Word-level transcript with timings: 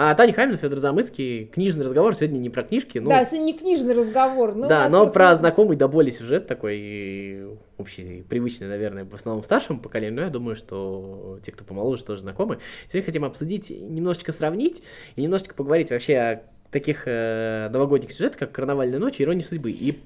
А 0.00 0.14
Таня 0.14 0.32
Хамин, 0.32 0.56
Федор 0.58 0.78
Замыцкий, 0.78 1.46
книжный 1.46 1.84
разговор, 1.84 2.14
сегодня 2.14 2.38
не 2.38 2.50
про 2.50 2.62
книжки, 2.62 2.98
ну... 2.98 3.10
Да, 3.10 3.24
сегодня 3.24 3.46
не 3.46 3.58
книжный 3.58 3.94
разговор, 3.94 4.54
но... 4.54 4.68
Да, 4.68 4.88
но 4.88 5.08
про 5.08 5.34
знакомый 5.34 5.76
до 5.76 5.88
боли 5.88 6.12
сюжет 6.12 6.46
такой, 6.46 7.58
общий, 7.78 8.22
привычный, 8.28 8.68
наверное, 8.68 9.04
в 9.04 9.12
основном 9.12 9.42
старшему 9.42 9.80
поколению, 9.80 10.14
но 10.14 10.22
я 10.26 10.30
думаю, 10.30 10.54
что 10.54 11.40
те, 11.44 11.50
кто 11.50 11.64
помоложе, 11.64 12.04
тоже 12.04 12.20
знакомы. 12.20 12.60
Сегодня 12.86 13.06
хотим 13.06 13.24
обсудить, 13.24 13.70
немножечко 13.70 14.30
сравнить 14.30 14.84
и 15.16 15.22
немножечко 15.22 15.56
поговорить 15.56 15.90
вообще 15.90 16.16
о 16.16 16.42
таких 16.70 17.02
э, 17.06 17.68
новогодних 17.72 18.12
сюжетах, 18.12 18.38
как 18.38 18.52
«Карнавальная 18.52 19.00
ночь» 19.00 19.18
и 19.18 19.24
«Ирония 19.24 19.42
судьбы». 19.42 19.72
И 19.72 19.98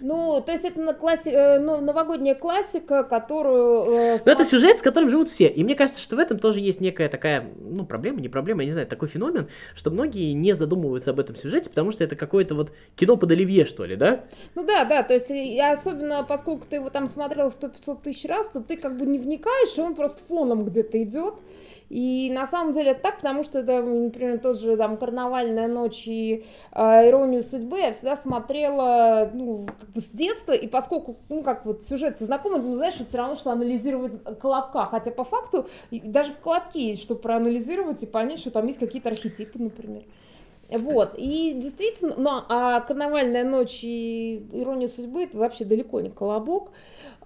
ну, 0.00 0.42
то 0.44 0.52
есть 0.52 0.64
это 0.64 0.80
на 0.80 0.94
класси... 0.94 1.28
Э, 1.28 1.58
ну, 1.58 1.80
новогодняя 1.80 2.34
классика, 2.34 3.04
которую... 3.04 4.16
Э, 4.16 4.20
Но 4.24 4.32
это 4.32 4.44
сюжет, 4.44 4.78
с 4.78 4.82
которым 4.82 5.10
живут 5.10 5.28
все. 5.28 5.46
И 5.48 5.64
мне 5.64 5.74
кажется, 5.74 6.00
что 6.00 6.16
в 6.16 6.18
этом 6.18 6.38
тоже 6.38 6.60
есть 6.60 6.80
некая 6.80 7.08
такая, 7.08 7.46
ну, 7.58 7.84
проблема, 7.86 8.20
не 8.20 8.28
проблема, 8.28 8.62
я 8.62 8.66
не 8.66 8.72
знаю, 8.72 8.86
такой 8.86 9.08
феномен, 9.08 9.48
что 9.74 9.90
многие 9.90 10.32
не 10.32 10.54
задумываются 10.54 11.10
об 11.10 11.20
этом 11.20 11.36
сюжете, 11.36 11.70
потому 11.70 11.92
что 11.92 12.04
это 12.04 12.16
какое-то 12.16 12.54
вот 12.54 12.72
кино 12.94 13.16
под 13.16 13.30
оливье, 13.30 13.64
что 13.64 13.84
ли, 13.84 13.96
да? 13.96 14.24
Ну 14.54 14.64
да, 14.64 14.84
да, 14.84 15.02
то 15.02 15.14
есть 15.14 15.30
и 15.30 15.60
особенно 15.60 16.24
поскольку 16.24 16.66
ты 16.68 16.76
его 16.76 16.90
там 16.90 17.08
смотрел 17.08 17.48
100-500 17.48 18.02
тысяч 18.02 18.24
раз, 18.28 18.50
то 18.50 18.60
ты 18.60 18.76
как 18.76 18.96
бы 18.96 19.06
не 19.06 19.18
вникаешь, 19.18 19.76
и 19.76 19.80
он 19.80 19.94
просто 19.94 20.22
фоном 20.24 20.64
где-то 20.64 21.02
идет. 21.02 21.34
И 21.88 22.30
на 22.32 22.46
самом 22.46 22.72
деле 22.72 22.92
это 22.92 23.02
так, 23.02 23.16
потому 23.18 23.44
что 23.44 23.60
это, 23.60 23.80
например, 23.80 24.38
тот 24.40 24.60
же 24.60 24.76
там 24.76 24.96
«Карнавальная 24.96 25.68
ночь» 25.68 26.02
и 26.06 26.44
э, 26.72 27.08
«Иронию 27.08 27.44
судьбы» 27.44 27.78
я 27.78 27.92
всегда 27.92 28.16
смотрела, 28.16 29.30
ну, 29.32 29.66
как 29.78 29.90
бы 29.90 30.00
с 30.00 30.10
детства, 30.10 30.52
и 30.52 30.66
поскольку, 30.66 31.16
ну, 31.28 31.42
как 31.44 31.64
вот 31.64 31.84
сюжет 31.84 32.18
знакомый, 32.18 32.60
ну, 32.60 32.74
знаешь, 32.74 32.94
все 32.94 33.16
равно 33.16 33.36
что 33.36 33.52
анализировать 33.52 34.20
«Колобка», 34.40 34.86
хотя 34.86 35.12
по 35.12 35.24
факту 35.24 35.68
даже 35.90 36.32
в 36.32 36.38
«Колобке» 36.38 36.88
есть 36.88 37.02
что 37.02 37.14
проанализировать 37.14 38.02
и 38.02 38.06
понять, 38.06 38.40
что 38.40 38.50
там 38.50 38.66
есть 38.66 38.80
какие-то 38.80 39.10
архетипы, 39.10 39.58
например. 39.58 40.02
Вот, 40.68 41.14
и 41.16 41.52
действительно, 41.54 42.14
ну, 42.16 42.30
а 42.48 42.80
«Карнавальная 42.80 43.44
ночь» 43.44 43.80
и 43.82 44.44
«Ирония 44.52 44.88
судьбы» 44.88 45.22
это 45.22 45.38
вообще 45.38 45.64
далеко 45.64 46.00
не 46.00 46.10
«Колобок», 46.10 46.70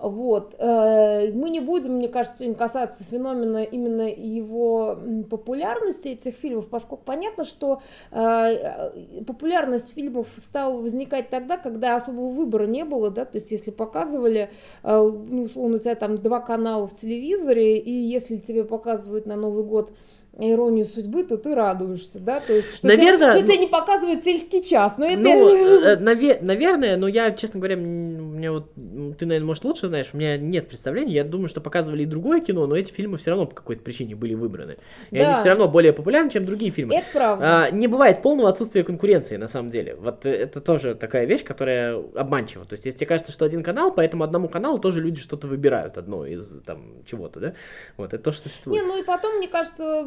вот. 0.01 0.55
Э, 0.59 1.31
мы 1.33 1.51
не 1.51 1.61
будем, 1.61 1.97
мне 1.97 2.09
кажется, 2.09 2.39
сегодня 2.39 2.57
касаться 2.57 3.05
феномена 3.05 3.63
именно 3.63 4.09
его 4.09 4.99
популярности 5.29 6.09
этих 6.09 6.35
фильмов, 6.37 6.69
поскольку 6.69 7.05
понятно, 7.05 7.45
что 7.45 7.83
э, 8.11 9.23
популярность 9.27 9.93
фильмов 9.95 10.27
стала 10.39 10.81
возникать 10.81 11.29
тогда, 11.29 11.59
когда 11.59 11.97
особого 11.97 12.31
выбора 12.31 12.67
не 12.67 12.85
было, 12.85 13.11
да, 13.11 13.27
то 13.27 13.37
есть 13.37 13.51
если 13.51 13.71
показывали, 13.71 14.49
э, 14.83 15.03
ну, 15.03 15.43
условно, 15.43 15.77
у 15.77 15.81
тебя 15.81 15.95
там 15.95 16.17
два 16.17 16.41
канала 16.41 16.87
в 16.87 16.99
телевизоре, 16.99 17.79
и 17.79 17.93
если 17.93 18.37
тебе 18.39 18.65
показывают 18.65 19.27
на 19.27 19.37
Новый 19.37 19.65
год 19.65 19.93
иронию 20.39 20.87
судьбы, 20.87 21.25
то 21.25 21.37
ты 21.37 21.55
радуешься, 21.55 22.21
да? 22.21 22.41
То 22.41 22.55
есть, 22.55 22.77
что, 22.77 22.87
наверное, 22.87 23.33
тебе, 23.33 23.41
что 23.41 23.41
ну, 23.41 23.47
тебе 23.47 23.59
не 23.59 23.67
показывает 23.67 24.25
сельский 24.25 24.63
час. 24.63 24.95
Но 24.97 25.07
это... 25.07 25.19
Ну, 25.19 25.55
э, 25.85 25.97
наве- 25.97 26.39
наверное, 26.41 26.97
но 26.97 27.09
я, 27.09 27.33
честно 27.33 27.59
говоря, 27.59 27.77
мне 27.77 28.51
вот, 28.51 28.73
ты, 28.75 29.27
наверное, 29.27 29.47
может, 29.47 29.65
лучше 29.65 29.89
знаешь, 29.89 30.11
у 30.13 30.17
меня 30.17 30.39
нет 30.39 30.69
представления. 30.69 31.15
Я 31.15 31.25
думаю, 31.25 31.49
что 31.49 31.61
показывали 31.61 32.05
и 32.05 32.07
другое 32.07 32.41
кино, 32.41 32.67
но 32.67 32.77
эти 32.77 32.93
фильмы 32.93 33.19
все 33.19 33.31
равно 33.31 33.47
по 33.47 33.55
какой-то 33.55 33.83
причине 33.83 34.15
были 34.15 34.35
выбраны. 34.35 34.77
И 35.11 35.19
да. 35.19 35.33
они 35.33 35.41
все 35.41 35.49
равно 35.51 35.69
более 35.69 35.93
популярны, 35.93 36.31
чем 36.31 36.47
другие 36.47 36.71
фильмы. 36.71 36.95
Это 36.95 37.07
правда. 37.13 37.65
А, 37.65 37.71
не 37.71 37.89
бывает 37.89 38.23
полного 38.23 38.49
отсутствия 38.49 38.85
конкуренции, 38.85 39.37
на 39.37 39.49
самом 39.49 39.71
деле. 39.71 39.97
Вот 39.97 40.25
это 40.25 40.61
тоже 40.61 40.95
такая 40.95 41.27
вещь, 41.27 41.45
которая 41.45 42.01
обманчива. 42.15 42.65
То 42.65 42.75
есть, 42.75 42.87
если 42.87 42.99
тебе 42.99 43.09
кажется, 43.09 43.33
что 43.33 43.45
один 43.45 43.63
канал, 43.63 43.93
по 43.93 44.01
этому 44.01 44.25
одному 44.25 44.49
каналу 44.49 44.79
тоже 44.79 45.01
люди 45.01 45.21
что-то 45.21 45.49
выбирают 45.49 45.99
одно 45.99 46.25
из 46.25 46.49
там 46.65 47.05
чего-то, 47.05 47.41
да? 47.41 47.55
Вот, 47.97 48.15
это 48.15 48.23
то, 48.23 48.33
что 48.33 48.49
существует. 48.49 48.81
Не, 48.81 48.87
ну 48.87 49.01
и 49.01 49.05
потом, 49.05 49.37
мне 49.37 49.49
кажется, 49.49 50.05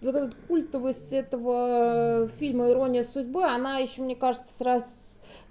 вот 0.00 0.14
эта 0.14 0.30
культовость 0.48 1.12
этого 1.12 2.28
фильма 2.38 2.70
«Ирония 2.70 3.04
судьбы», 3.04 3.44
она 3.44 3.78
еще, 3.78 4.02
мне 4.02 4.16
кажется, 4.16 4.48
сразу 4.58 4.86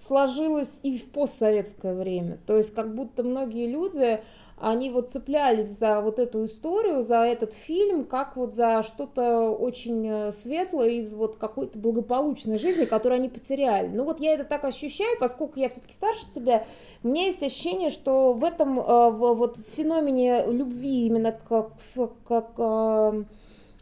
сложилась 0.08 0.80
и 0.84 0.98
в 0.98 1.12
постсоветское 1.12 1.96
время. 1.96 2.38
То 2.46 2.58
есть 2.58 2.74
как 2.74 2.94
будто 2.94 3.24
многие 3.24 3.68
люди, 3.68 4.22
они 4.66 4.90
вот 4.90 5.12
цеплялись 5.12 5.68
за 5.68 6.02
вот 6.02 6.18
эту 6.18 6.48
историю, 6.48 7.04
за 7.04 7.18
этот 7.18 7.54
фильм, 7.54 8.04
как 8.04 8.36
вот 8.36 8.56
за 8.56 8.82
что-то 8.82 9.52
очень 9.52 10.08
э, 10.10 10.32
светлое 10.32 10.90
из 10.90 11.14
вот 11.14 11.36
какой-то 11.36 11.78
благополучной 11.78 12.58
жизни, 12.58 12.86
которую 12.86 13.20
они 13.20 13.30
потеряли. 13.30 13.90
Ну 13.90 14.06
вот 14.06 14.20
я 14.20 14.34
это 14.34 14.44
так 14.44 14.66
ощущаю, 14.66 15.20
поскольку 15.20 15.60
я 15.60 15.70
все-таки 15.70 15.94
старше 15.94 16.26
тебя, 16.34 16.66
у 17.04 17.10
меня 17.10 17.28
есть 17.28 17.44
ощущение, 17.44 17.92
что 17.92 18.34
в 18.34 18.44
этом 18.44 18.80
э, 18.80 19.12
вот 19.12 19.60
феномене 19.78 20.44
любви 20.48 21.06
именно 21.06 21.32
как, 21.32 21.70
как 22.28 22.54
э, 22.58 23.24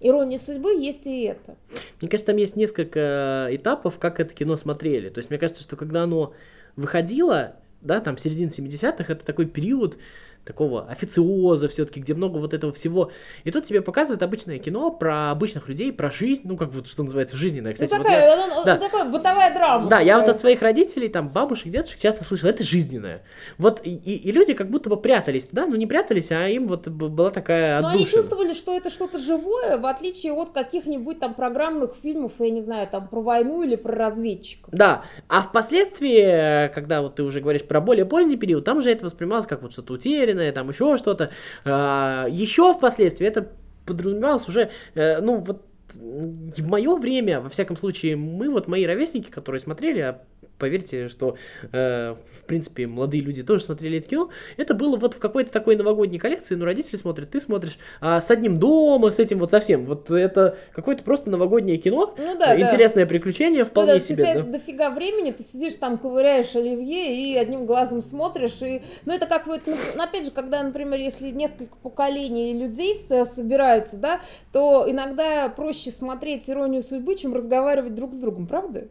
иронии 0.01 0.37
судьбы 0.37 0.71
есть 0.73 1.07
и 1.07 1.21
это. 1.21 1.55
Мне 2.01 2.09
кажется, 2.09 2.33
там 2.33 2.35
есть 2.35 2.57
несколько 2.57 3.47
этапов, 3.51 3.99
как 3.99 4.19
это 4.19 4.33
кино 4.33 4.57
смотрели. 4.57 5.07
То 5.07 5.19
есть 5.19 5.29
мне 5.29 5.39
кажется, 5.39 5.63
что 5.63 5.77
когда 5.77 6.03
оно 6.03 6.33
выходило, 6.75 7.55
да, 7.79 8.01
там 8.01 8.17
середина 8.17 8.49
70-х, 8.49 9.13
это 9.13 9.25
такой 9.25 9.45
период, 9.45 9.97
такого 10.45 10.87
официоза 10.89 11.67
все-таки, 11.67 11.99
где 11.99 12.13
много 12.13 12.37
вот 12.37 12.53
этого 12.53 12.73
всего. 12.73 13.11
И 13.43 13.51
тут 13.51 13.65
тебе 13.65 13.81
показывают 13.81 14.23
обычное 14.23 14.59
кино 14.59 14.91
про 14.91 15.31
обычных 15.31 15.69
людей, 15.69 15.93
про 15.93 16.11
жизнь, 16.11 16.41
ну, 16.43 16.57
как 16.57 16.73
вот, 16.73 16.87
что 16.87 17.03
называется, 17.03 17.37
жизненное. 17.37 17.71
Ну, 17.71 17.73
Кстати, 17.73 17.91
ну, 17.91 18.03
такая, 18.03 18.35
вот 18.35 18.47
я, 18.47 18.57
он, 18.57 18.65
да, 18.65 18.77
такая 18.77 19.05
бытовая 19.09 19.53
драма. 19.53 19.89
Да, 19.89 19.99
я 19.99 20.19
вот 20.19 20.27
от 20.27 20.39
своих 20.39 20.61
родителей, 20.61 21.07
там, 21.09 21.29
бабушек, 21.29 21.71
дедушек 21.71 21.99
часто 21.99 22.23
слышал, 22.23 22.49
это 22.49 22.63
жизненное. 22.63 23.23
Вот, 23.57 23.81
и, 23.83 23.93
и 23.93 24.31
люди 24.31 24.53
как 24.53 24.69
будто 24.69 24.89
бы 24.89 24.97
прятались, 24.97 25.47
да, 25.51 25.65
ну, 25.65 25.75
не 25.75 25.87
прятались, 25.87 26.31
а 26.31 26.47
им 26.47 26.67
вот 26.67 26.87
была 26.87 27.29
такая 27.29 27.81
Но 27.81 27.89
они 27.89 28.05
чувствовали, 28.05 28.53
что 28.53 28.75
это 28.75 28.89
что-то 28.89 29.19
живое, 29.19 29.77
в 29.77 29.85
отличие 29.85 30.33
от 30.33 30.51
каких-нибудь 30.51 31.19
там 31.19 31.33
программных 31.33 31.95
фильмов, 32.01 32.33
я 32.39 32.49
не 32.49 32.61
знаю, 32.61 32.87
там, 32.87 33.07
про 33.07 33.21
войну 33.21 33.63
или 33.63 33.75
про 33.75 33.95
разведчиков. 33.95 34.73
Да, 34.73 35.03
а 35.29 35.41
впоследствии, 35.41 36.67
когда 36.73 37.01
вот 37.01 37.15
ты 37.15 37.23
уже 37.23 37.39
говоришь 37.39 37.63
про 37.63 37.79
более 37.79 38.05
поздний 38.05 38.37
период, 38.37 38.65
там 38.65 38.79
уже 38.79 38.91
это 38.91 39.05
воспринималось 39.05 39.47
как 39.47 39.61
вот 39.61 39.71
что-то 39.71 39.93
утерянное, 39.93 40.32
уверенное, 40.33 40.51
там 40.51 40.69
еще 40.69 40.97
что-то. 40.97 41.31
А, 41.65 42.27
еще 42.29 42.73
впоследствии 42.73 43.27
это 43.27 43.49
подразумевалось 43.85 44.47
уже, 44.47 44.71
э, 44.95 45.19
ну 45.21 45.39
вот 45.39 45.65
в 45.93 46.67
мое 46.67 46.95
время, 46.95 47.41
во 47.41 47.49
всяком 47.49 47.77
случае, 47.77 48.15
мы, 48.15 48.49
вот 48.49 48.67
мои 48.67 48.85
ровесники, 48.85 49.29
которые 49.29 49.61
смотрели, 49.61 49.99
а 49.99 50.21
поверьте, 50.57 51.09
что, 51.09 51.35
э, 51.71 52.13
в 52.13 52.45
принципе, 52.45 52.87
молодые 52.87 53.21
люди 53.21 53.43
тоже 53.43 53.63
смотрели 53.63 53.99
это 53.99 54.09
кино. 54.09 54.29
Это 54.57 54.73
было 54.73 54.97
вот 54.97 55.15
в 55.15 55.19
какой-то 55.19 55.51
такой 55.51 55.75
новогодней 55.75 56.19
коллекции, 56.19 56.55
ну, 56.55 56.65
родители 56.65 56.97
смотрят, 56.97 57.31
ты 57.31 57.41
смотришь, 57.41 57.77
а 57.99 58.21
с 58.21 58.29
одним 58.29 58.59
дома, 58.59 59.11
с 59.11 59.19
этим 59.19 59.39
вот 59.39 59.51
совсем. 59.51 59.85
Вот 59.85 60.09
это 60.09 60.57
какое-то 60.73 61.03
просто 61.03 61.29
новогоднее 61.29 61.77
кино, 61.77 62.15
ну, 62.17 62.37
да, 62.37 62.59
интересное 62.59 63.05
да. 63.05 63.09
приключение 63.09 63.65
вполне 63.65 63.93
ну, 63.93 63.99
да, 63.99 64.05
себе. 64.05 64.33
Да. 64.35 64.41
дофига 64.43 64.89
времени, 64.91 65.31
ты 65.31 65.43
сидишь 65.43 65.75
там, 65.75 65.97
ковыряешь 65.97 66.55
оливье 66.55 67.15
и 67.15 67.35
одним 67.35 67.65
глазом 67.65 68.01
смотришь. 68.01 68.61
И... 68.61 68.81
Ну, 69.05 69.13
это 69.13 69.25
как 69.25 69.47
вот, 69.47 69.61
ну, 69.65 69.75
опять 70.01 70.25
же, 70.25 70.31
когда, 70.31 70.63
например, 70.63 70.99
если 70.99 71.29
несколько 71.29 71.75
поколений 71.77 72.53
людей 72.53 72.97
собираются, 72.97 73.97
да, 73.97 74.21
то 74.51 74.85
иногда 74.87 75.49
проще 75.49 75.91
смотреть 75.91 76.49
«Иронию 76.49 76.83
судьбы», 76.83 77.15
чем 77.15 77.33
разговаривать 77.33 77.95
друг 77.95 78.13
с 78.13 78.19
другом, 78.19 78.47
правда? 78.47 78.87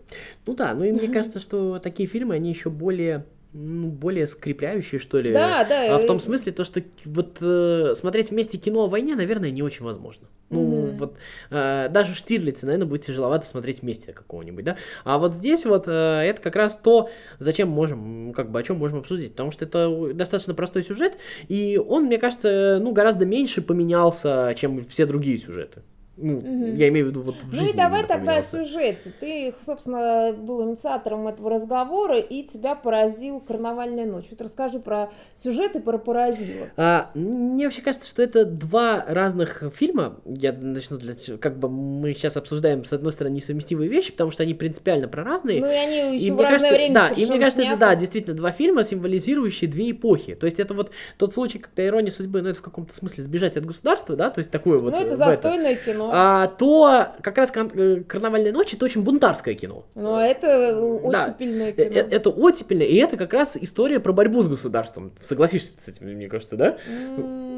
Ну 0.47 0.55
да, 0.55 0.75
ну 0.75 0.85
и 0.85 0.93
мне 0.93 1.09
кажется, 1.13 1.41
что 1.41 1.52
такие 1.83 2.09
фильмы, 2.09 2.35
они 2.35 2.51
еще 2.51 2.71
более 2.71 3.25
ну, 3.53 3.89
более 3.89 4.27
скрепляющие, 4.27 4.99
что 4.99 5.21
ли. 5.21 5.33
Да, 5.33 5.65
да. 5.65 5.97
А 5.97 5.99
в 5.99 6.07
том 6.07 6.21
смысле, 6.21 6.53
то, 6.53 6.65
что 6.65 6.83
вот 7.05 7.37
э, 7.41 7.95
смотреть 7.99 8.31
вместе 8.31 8.57
кино 8.57 8.85
о 8.85 8.89
войне, 8.89 9.15
наверное, 9.15 9.51
не 9.51 9.63
очень 9.63 9.85
возможно. 9.85 10.27
Ну, 10.49 10.61
mm-hmm. 10.61 10.99
вот 10.99 11.17
э, 11.51 11.89
даже 11.91 12.15
Штирлица, 12.15 12.67
наверное, 12.67 12.87
будет 12.87 13.07
тяжеловато 13.07 13.47
смотреть 13.47 13.83
вместе 13.83 14.13
какого-нибудь, 14.13 14.65
да. 14.65 14.77
А 15.05 15.19
вот 15.19 15.35
здесь 15.35 15.65
вот 15.65 15.85
э, 15.87 15.91
это 15.91 16.41
как 16.41 16.57
раз 16.57 16.77
то, 16.77 17.11
зачем 17.39 17.69
можем, 17.69 18.33
как 18.35 18.51
бы 18.51 18.59
о 18.61 18.63
чем 18.63 18.79
можем 18.79 18.99
обсудить, 18.99 19.33
потому 19.33 19.51
что 19.51 19.65
это 19.65 20.13
достаточно 20.15 20.55
простой 20.55 20.83
сюжет, 20.83 21.15
и 21.49 21.79
он, 21.79 22.05
мне 22.05 22.19
кажется, 22.19 22.79
ну, 22.83 22.93
гораздо 22.93 23.25
меньше 23.25 23.63
поменялся, 23.63 24.55
чем 24.57 24.85
все 24.87 25.07
другие 25.07 25.39
сюжеты. 25.39 25.83
Ну, 26.19 26.39
угу. 26.39 26.67
я 26.77 26.89
имею 26.89 27.07
в 27.07 27.09
виду 27.09 27.23
вот 27.23 27.37
в 27.37 27.55
Ну 27.55 27.67
и 27.67 27.73
давай 27.73 28.07
тогда 28.07 28.37
о 28.37 28.43
сюжете. 28.43 29.13
Ты, 29.19 29.55
собственно, 29.65 30.35
был 30.37 30.69
инициатором 30.69 31.27
этого 31.27 31.49
разговора, 31.49 32.19
и 32.19 32.43
тебя 32.43 32.75
поразил 32.75 33.41
«Карнавальная 33.41 34.05
ночь». 34.05 34.27
Вот 34.31 34.43
расскажи 34.43 34.79
про 34.79 35.11
сюжет 35.37 35.75
и 35.75 35.81
про 35.81 35.97
поразило. 35.97 36.69
А, 36.77 37.11
мне 37.15 37.65
вообще 37.65 37.81
кажется, 37.81 38.09
что 38.09 38.23
это 38.23 38.45
два 38.45 39.05
разных 39.09 39.63
фильма. 39.75 40.21
Я 40.27 40.53
начну 40.53 40.99
для... 40.99 41.15
Как 41.39 41.59
бы 41.59 41.71
мы 41.71 42.13
сейчас 42.13 42.37
обсуждаем, 42.37 42.85
с 42.85 42.93
одной 42.93 43.15
стороны, 43.15 43.37
несовместимые 43.37 43.89
вещи, 43.89 44.13
потому 44.13 44.31
что 44.33 44.43
они 44.43 44.53
принципиально 44.53 45.09
про 45.09 45.25
разные. 45.25 45.63
Ну 45.63 45.67
и 45.67 45.75
они 45.75 46.17
еще 46.17 46.27
и 46.27 46.31
в 46.31 46.39
разное 46.39 46.59
кажется, 46.59 46.75
время 46.75 46.95
Да, 46.95 47.09
и 47.09 47.25
мне 47.25 47.39
кажется, 47.39 47.63
это, 47.63 47.77
да, 47.79 47.95
действительно, 47.95 48.37
два 48.37 48.53
фильма, 48.53 48.85
символизирующие 48.85 49.71
две 49.71 49.93
эпохи. 49.93 50.35
То 50.35 50.45
есть 50.45 50.61
это 50.61 50.75
вот 50.75 50.91
тот 51.17 51.33
случай, 51.33 51.59
когда 51.59 51.87
ирония 51.87 52.11
судьбы, 52.11 52.43
ну 52.43 52.51
это 52.51 52.59
в 52.59 52.63
каком-то 52.63 52.95
смысле 52.95 53.25
сбежать 53.25 53.57
от 53.57 53.65
государства, 53.65 54.15
да, 54.15 54.29
то 54.29 54.41
есть 54.41 54.51
такое 54.51 54.79
вот... 54.79 54.93
Ну 54.93 54.99
это 54.99 55.17
застойное 55.17 55.77
кино 55.77 56.02
кино. 56.03 56.11
А, 56.13 56.49
то 56.49 57.09
как 57.23 57.39
раз 57.39 57.53
э, 57.55 58.03
«Карнавальная 58.07 58.53
ночь»— 58.53 58.75
это 58.75 58.85
очень 58.85 59.03
бунтарское 59.03 59.55
кино. 59.55 59.85
Ну, 59.95 60.15
а 60.15 60.25
это 60.25 60.79
оттепельное 60.79 61.73
да. 61.73 61.85
кино. 61.85 61.97
Это, 61.97 62.15
это 62.15 62.31
оттепельное, 62.31 62.87
и 62.87 62.97
это 62.97 63.17
как 63.17 63.33
раз 63.33 63.57
история 63.61 64.01
про 64.01 64.13
борьбу 64.13 64.43
с 64.43 64.49
государством. 64.49 65.13
Согласишься 65.21 65.73
с 65.81 65.89
этим, 65.89 66.07
мне 66.07 66.29
кажется, 66.29 66.57
да? 66.57 66.77
Mm, 66.87 67.52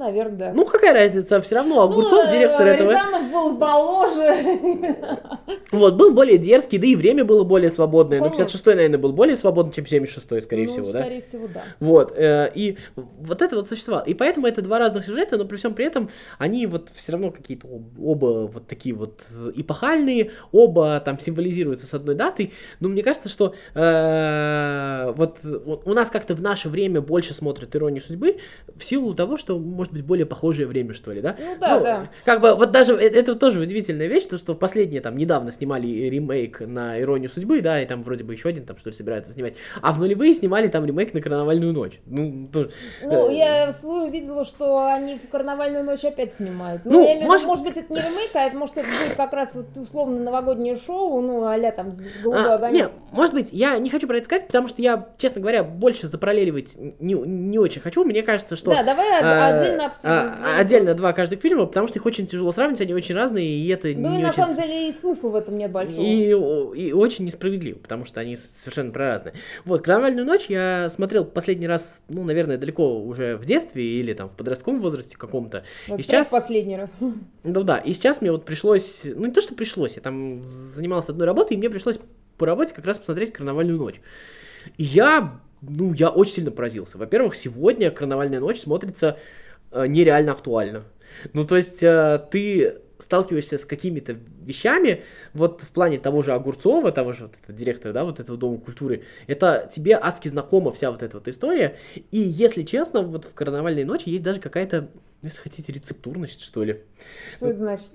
наверное, 0.00 0.36
да. 0.36 0.52
Ну, 0.52 0.64
какая 0.64 0.92
разница, 0.92 1.40
все 1.40 1.54
равно 1.54 1.82
Огурцов, 1.82 2.24
ну, 2.26 2.32
директор 2.32 2.66
э, 2.66 2.70
этого. 2.70 2.90
Рязанов 2.90 3.30
был 3.32 3.52
моложе. 3.58 4.96
Вот, 5.72 5.94
был 5.94 6.12
более 6.12 6.38
дерзкий, 6.38 6.78
да 6.78 6.86
и 6.86 6.96
время 6.96 7.24
было 7.24 7.44
более 7.44 7.70
свободное. 7.70 8.18
Ну, 8.18 8.30
Конечно. 8.30 8.42
56-й, 8.58 8.74
наверное, 8.74 8.98
был 8.98 9.12
более 9.12 9.36
свободный, 9.36 9.72
чем 9.72 9.84
76-й, 9.84 10.42
скорее 10.42 10.66
Ну, 10.66 10.72
всего, 10.72 10.92
да? 10.92 11.00
Скорее 11.00 11.22
всего, 11.22 11.46
да. 11.52 11.62
Вот, 11.78 12.12
э, 12.16 12.50
и 12.54 12.78
вот 12.96 13.42
это 13.42 13.56
вот 13.56 13.68
существовало. 13.68 14.04
И 14.04 14.14
поэтому 14.14 14.46
это 14.46 14.62
два 14.62 14.78
разных 14.78 15.04
сюжета, 15.04 15.36
но 15.36 15.44
при 15.44 15.56
всем 15.58 15.74
при 15.74 15.84
этом 15.86 16.10
они 16.38 16.66
вот 16.66 16.90
все 16.94 17.12
равно 17.12 17.30
какие-то 17.30 17.68
об- 17.68 18.00
оба 18.02 18.48
вот 18.52 18.66
такие 18.66 18.94
вот 18.94 19.20
эпохальные, 19.54 20.32
оба 20.50 21.00
там 21.00 21.20
символизируются 21.20 21.86
с 21.86 21.94
одной 21.94 22.14
датой. 22.14 22.52
Но 22.80 22.88
мне 22.88 23.02
кажется, 23.02 23.28
что 23.28 23.54
э, 23.74 25.12
вот 25.16 25.38
у 25.44 25.90
у 25.90 25.94
нас 25.94 26.08
как-то 26.10 26.34
в 26.34 26.42
наше 26.42 26.68
время 26.68 27.00
больше 27.00 27.34
смотрят 27.34 27.74
«Иронию 27.74 28.02
судьбы» 28.02 28.38
в 28.76 28.84
силу 28.84 29.14
того, 29.14 29.36
что, 29.36 29.58
может 29.58 29.89
быть, 29.92 30.04
более 30.04 30.26
похожее 30.26 30.66
время, 30.66 30.94
что 30.94 31.12
ли, 31.12 31.20
да? 31.20 31.36
Ну 31.38 31.56
да, 31.60 31.80
да. 31.80 32.06
Как 32.24 32.40
бы 32.40 32.54
вот 32.54 32.70
даже 32.70 32.94
э- 32.94 33.08
это 33.10 33.34
тоже 33.34 33.60
удивительная 33.60 34.06
вещь, 34.06 34.26
то 34.26 34.38
что 34.38 34.54
последние 34.54 35.00
там 35.00 35.16
недавно 35.16 35.52
снимали 35.52 35.86
ремейк 35.86 36.60
на 36.60 37.00
Иронию 37.00 37.28
судьбы, 37.28 37.60
да, 37.60 37.80
и 37.82 37.86
там 37.86 38.02
вроде 38.02 38.24
бы 38.24 38.32
еще 38.34 38.48
один 38.48 38.64
там 38.64 38.76
что 38.78 38.90
ли 38.90 38.96
собираются 38.96 39.32
снимать. 39.32 39.54
А 39.82 39.92
в 39.92 39.98
нулевые 40.00 40.34
снимали 40.34 40.68
там 40.68 40.84
ремейк 40.86 41.14
на 41.14 41.20
Карнавальную 41.20 41.72
ночь. 41.72 42.00
Ну, 42.06 42.48
тоже, 42.52 42.70
Ну, 43.02 43.30
э, 43.30 43.36
я 43.36 43.74
видела, 44.10 44.44
что 44.44 44.86
они 44.86 45.18
в 45.18 45.28
карнавальную 45.30 45.84
ночь 45.84 46.04
опять 46.04 46.34
снимают. 46.34 46.82
Ну, 46.84 46.92
Ну, 46.92 47.04
я 47.04 47.14
имею 47.14 47.26
может- 47.26 47.46
может 47.46 47.64
быть, 47.64 47.76
это 47.76 47.92
не 47.92 48.00
ремейк, 48.00 48.30
а 48.34 48.46
это, 48.46 48.56
может, 48.56 48.76
это 48.76 48.86
будет 48.86 49.16
как 49.16 49.32
раз 49.32 49.54
вот 49.54 49.66
условно 49.76 50.20
новогоднее 50.20 50.76
шоу, 50.76 51.20
ну, 51.20 51.44
а 51.44 51.70
там 51.72 51.92
голубой 52.22 52.52
А, 52.52 52.54
огонек. 52.54 52.74
не, 52.74 52.88
может 53.16 53.34
быть, 53.34 53.48
я 53.52 53.78
не 53.78 53.90
хочу 53.90 54.06
про 54.06 54.16
это 54.16 54.24
сказать, 54.24 54.46
потому 54.46 54.68
что 54.68 54.82
я, 54.82 55.08
честно 55.18 55.40
говоря, 55.40 55.62
больше 55.64 56.08
запараллеливать 56.08 56.76
не, 56.76 57.14
не 57.14 57.58
очень 57.58 57.80
хочу. 57.80 58.04
Мне 58.04 58.22
кажется, 58.22 58.56
что... 58.56 58.70
Да, 58.70 58.82
давай 58.82 59.20
а, 59.22 59.48
отдельно 59.48 59.79
обсудим. 59.86 60.08
а, 60.10 60.56
отдельно 60.58 60.94
два 60.94 61.12
каждых 61.12 61.40
фильма, 61.40 61.66
потому 61.66 61.88
что 61.88 61.98
их 61.98 62.06
очень 62.06 62.26
тяжело 62.26 62.52
сравнивать, 62.52 62.80
они 62.80 62.94
очень 62.94 63.14
разные, 63.14 63.48
и 63.48 63.68
это 63.68 63.88
Ну, 63.88 64.18
и 64.18 64.22
на 64.22 64.28
очень... 64.28 64.32
самом 64.42 64.56
деле 64.56 64.88
и 64.88 64.92
смысла 64.92 65.28
в 65.30 65.34
этом 65.34 65.58
нет 65.58 65.72
большого. 65.72 66.00
И, 66.00 66.28
и 66.80 66.92
очень 66.92 67.24
несправедливо, 67.24 67.78
потому 67.78 68.04
что 68.04 68.20
они 68.20 68.36
совершенно 68.36 68.92
про 68.92 69.06
разные. 69.08 69.34
Вот, 69.64 69.82
«Карнавальную 69.82 70.26
ночь» 70.26 70.46
я 70.48 70.88
смотрел 70.90 71.24
последний 71.24 71.66
раз, 71.66 72.00
ну, 72.08 72.22
наверное, 72.24 72.58
далеко 72.58 73.00
уже 73.02 73.36
в 73.36 73.44
детстве 73.44 73.84
или 74.00 74.12
там 74.12 74.28
в 74.28 74.32
подростковом 74.32 74.80
возрасте 74.80 75.16
каком-то. 75.16 75.64
Вот 75.88 76.00
и 76.00 76.02
сейчас- 76.02 76.28
последний 76.28 76.76
раз. 76.76 76.92
Ну 77.42 77.62
да, 77.62 77.78
и 77.78 77.94
сейчас 77.94 78.20
мне 78.20 78.30
вот 78.32 78.44
пришлось, 78.44 79.02
ну 79.04 79.26
не 79.26 79.32
то, 79.32 79.40
что 79.40 79.54
пришлось, 79.54 79.94
я 79.96 80.02
там 80.02 80.42
занимался 80.74 81.12
одной 81.12 81.26
работой, 81.26 81.54
и 81.54 81.56
мне 81.56 81.70
пришлось 81.70 81.98
по 82.36 82.46
работе 82.46 82.72
как 82.74 82.84
раз 82.86 82.98
посмотреть 82.98 83.32
«Карнавальную 83.32 83.78
ночь». 83.78 84.00
И 84.76 84.84
я, 84.84 85.40
ну, 85.62 85.92
я 85.94 86.10
очень 86.10 86.34
сильно 86.34 86.50
поразился. 86.50 86.98
Во-первых, 86.98 87.34
сегодня 87.34 87.90
«Карнавальная 87.90 88.40
ночь» 88.40 88.60
смотрится 88.60 89.18
нереально 89.72 90.32
актуально. 90.32 90.84
Ну, 91.32 91.44
то 91.44 91.56
есть 91.56 91.82
э, 91.82 92.24
ты 92.30 92.80
сталкиваешься 93.02 93.58
с 93.58 93.64
какими-то 93.64 94.16
вещами, 94.42 95.02
вот 95.32 95.62
в 95.62 95.68
плане 95.68 95.98
того 95.98 96.22
же 96.22 96.32
Огурцова, 96.32 96.92
того 96.92 97.12
же 97.12 97.24
вот 97.24 97.34
этого 97.42 97.56
директора, 97.56 97.92
да, 97.92 98.04
вот 98.04 98.20
этого 98.20 98.38
Дома 98.38 98.58
культуры, 98.58 99.04
это 99.26 99.70
тебе 99.72 99.98
адски 100.00 100.28
знакома 100.28 100.72
вся 100.72 100.90
вот 100.90 101.02
эта 101.02 101.18
вот 101.18 101.28
история, 101.28 101.76
и 102.10 102.18
если 102.18 102.62
честно, 102.62 103.02
вот 103.02 103.24
в 103.24 103.34
«Карнавальной 103.34 103.84
ночи» 103.84 104.08
есть 104.08 104.22
даже 104.22 104.40
какая-то, 104.40 104.88
если 105.22 105.40
хотите, 105.40 105.72
рецептурность, 105.72 106.42
что 106.42 106.64
ли. 106.64 106.80
Что 107.36 107.46
это 107.46 107.58
значит? 107.58 107.88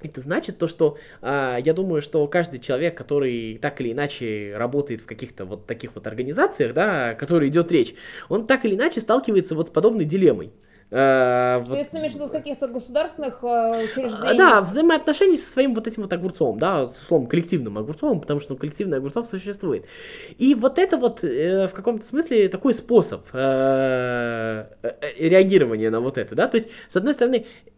Это 0.00 0.20
значит 0.20 0.58
то, 0.58 0.66
что 0.66 0.98
а, 1.20 1.58
я 1.58 1.72
думаю, 1.72 2.02
что 2.02 2.26
каждый 2.26 2.58
человек, 2.58 2.96
который 2.96 3.56
так 3.62 3.80
или 3.80 3.92
иначе 3.92 4.52
работает 4.56 5.00
в 5.00 5.06
каких-то 5.06 5.44
вот 5.44 5.66
таких 5.66 5.94
вот 5.94 6.08
организациях, 6.08 6.74
да, 6.74 7.10
о 7.10 7.14
которой 7.14 7.48
идет 7.48 7.70
речь, 7.70 7.94
он 8.28 8.48
так 8.48 8.64
или 8.64 8.74
иначе 8.74 9.00
сталкивается 9.00 9.54
вот 9.54 9.68
с 9.68 9.70
подобной 9.70 10.04
дилеммой. 10.04 10.52
То 10.92 11.64
вот- 11.68 11.78
есть 11.78 11.90
ты 11.90 11.96
имеешь 11.96 12.12
в 12.12 12.16
виду 12.16 12.28
каких-то 12.28 12.68
государственных 12.68 13.42
э, 13.42 13.84
учреждений? 13.84 14.36
Да, 14.36 14.60
взаимоотношений 14.60 15.38
со 15.38 15.50
своим 15.50 15.74
вот 15.74 15.86
этим 15.86 16.02
вот 16.02 16.12
огурцом, 16.12 16.58
да, 16.58 16.86
с 16.86 16.96
словом 17.08 17.28
коллективным 17.28 17.78
огурцом, 17.78 18.20
потому 18.20 18.40
что 18.40 18.56
коллективный 18.56 18.98
огурцов 18.98 19.26
существует. 19.26 19.86
И 20.36 20.54
вот 20.54 20.78
это 20.78 20.98
вот 20.98 21.24
э, 21.24 21.66
в 21.66 21.72
каком-то 21.72 22.04
смысле 22.04 22.48
такой 22.50 22.74
способ 22.74 23.22
э, 23.32 24.66
э, 24.82 24.92
реагирования 25.18 25.88
на 25.88 26.00
вот 26.00 26.18
это, 26.18 26.34
да, 26.34 26.46
то 26.46 26.56
есть, 26.56 26.68
с 26.90 26.96
одной 26.96 27.14
стороны, 27.14 27.46
э, 27.64 27.70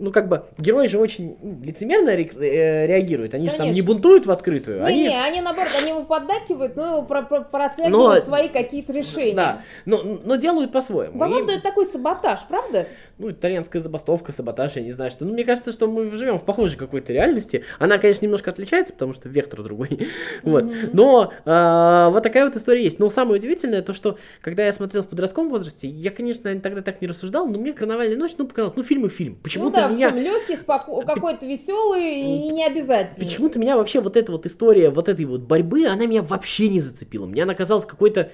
ну, 0.00 0.12
как 0.12 0.28
бы, 0.28 0.44
герои 0.58 0.86
же 0.86 0.98
очень 0.98 1.36
лицемерно 1.62 2.14
ре- 2.16 2.30
э, 2.34 2.86
реагируют, 2.86 3.34
они 3.34 3.48
же 3.48 3.56
там 3.56 3.66
не 3.66 3.72
Конечно. 3.72 3.92
бунтуют 3.92 4.26
в 4.26 4.30
открытую, 4.30 4.78
Не, 4.80 4.84
они... 4.84 5.02
не, 5.04 5.20
они 5.22 5.40
наоборот, 5.40 5.70
они 5.80 5.90
ему 5.90 6.04
поддакивают, 6.04 6.76
но 6.76 7.02
про 7.04 7.22
про- 7.22 7.38
Но- 7.40 7.44
протягивают 7.44 8.24
свои 8.24 8.48
какие-то 8.48 8.92
решения. 8.92 9.34
Да, 9.34 9.62
но, 9.84 10.02
но 10.24 10.36
делают 10.36 10.72
по-своему. 10.72 11.18
По-моему, 11.18 11.48
И- 11.48 11.52
это 11.54 11.62
такой 11.62 11.84
саботаж, 11.84 12.40
правда? 12.48 12.86
ну, 13.18 13.32
итальянская 13.32 13.82
забастовка, 13.82 14.32
саботаж, 14.32 14.76
я 14.76 14.82
не 14.82 14.92
знаю, 14.92 15.10
что. 15.10 15.24
Ну, 15.24 15.32
мне 15.32 15.44
кажется, 15.44 15.72
что 15.72 15.88
мы 15.88 16.10
живем 16.12 16.38
в 16.38 16.44
похожей 16.44 16.78
какой-то 16.78 17.12
реальности. 17.12 17.64
Она, 17.80 17.98
конечно, 17.98 18.24
немножко 18.24 18.50
отличается, 18.50 18.92
потому 18.92 19.12
что 19.12 19.28
вектор 19.28 19.62
другой. 19.62 20.08
вот. 20.44 20.64
Мгм. 20.64 20.90
Но 20.92 21.32
а, 21.44 22.10
вот 22.10 22.22
такая 22.22 22.44
вот 22.44 22.56
история 22.56 22.84
есть. 22.84 22.98
Но 23.00 23.10
самое 23.10 23.38
удивительное, 23.40 23.82
то, 23.82 23.92
что 23.92 24.18
когда 24.40 24.64
я 24.64 24.72
смотрел 24.72 25.02
в 25.02 25.08
подростковом 25.08 25.50
возрасте, 25.50 25.88
я, 25.88 26.10
конечно, 26.12 26.58
тогда 26.60 26.80
так 26.80 27.02
не 27.02 27.08
рассуждал, 27.08 27.48
но 27.48 27.58
мне 27.58 27.72
«Карнавальная 27.72 28.16
ночь», 28.16 28.32
ну, 28.38 28.46
показалось, 28.46 28.76
ну, 28.76 28.84
фильм 28.84 29.06
и 29.06 29.08
фильм. 29.08 29.34
Ну 29.56 29.70
Почему-то 29.70 29.76
да, 29.76 29.88
меня... 29.88 30.10
причем 30.10 30.24
легкий, 30.24 30.56
споко... 30.56 31.02
какой-то 31.02 31.46
веселый 31.46 32.20
и 32.20 32.50
не 32.50 32.64
обязательно. 32.64 33.24
Почему-то 33.24 33.58
меня 33.58 33.76
вообще 33.76 34.00
вот 34.00 34.16
эта 34.16 34.32
вот 34.32 34.46
история 34.46 34.90
вот 34.90 35.08
этой 35.08 35.24
вот 35.24 35.42
борьбы, 35.42 35.86
она 35.86 36.06
меня 36.06 36.22
вообще 36.22 36.68
не 36.68 36.80
зацепила. 36.80 37.26
Мне 37.26 37.42
она 37.42 37.54
казалась 37.54 37.86
какой-то, 37.86 38.30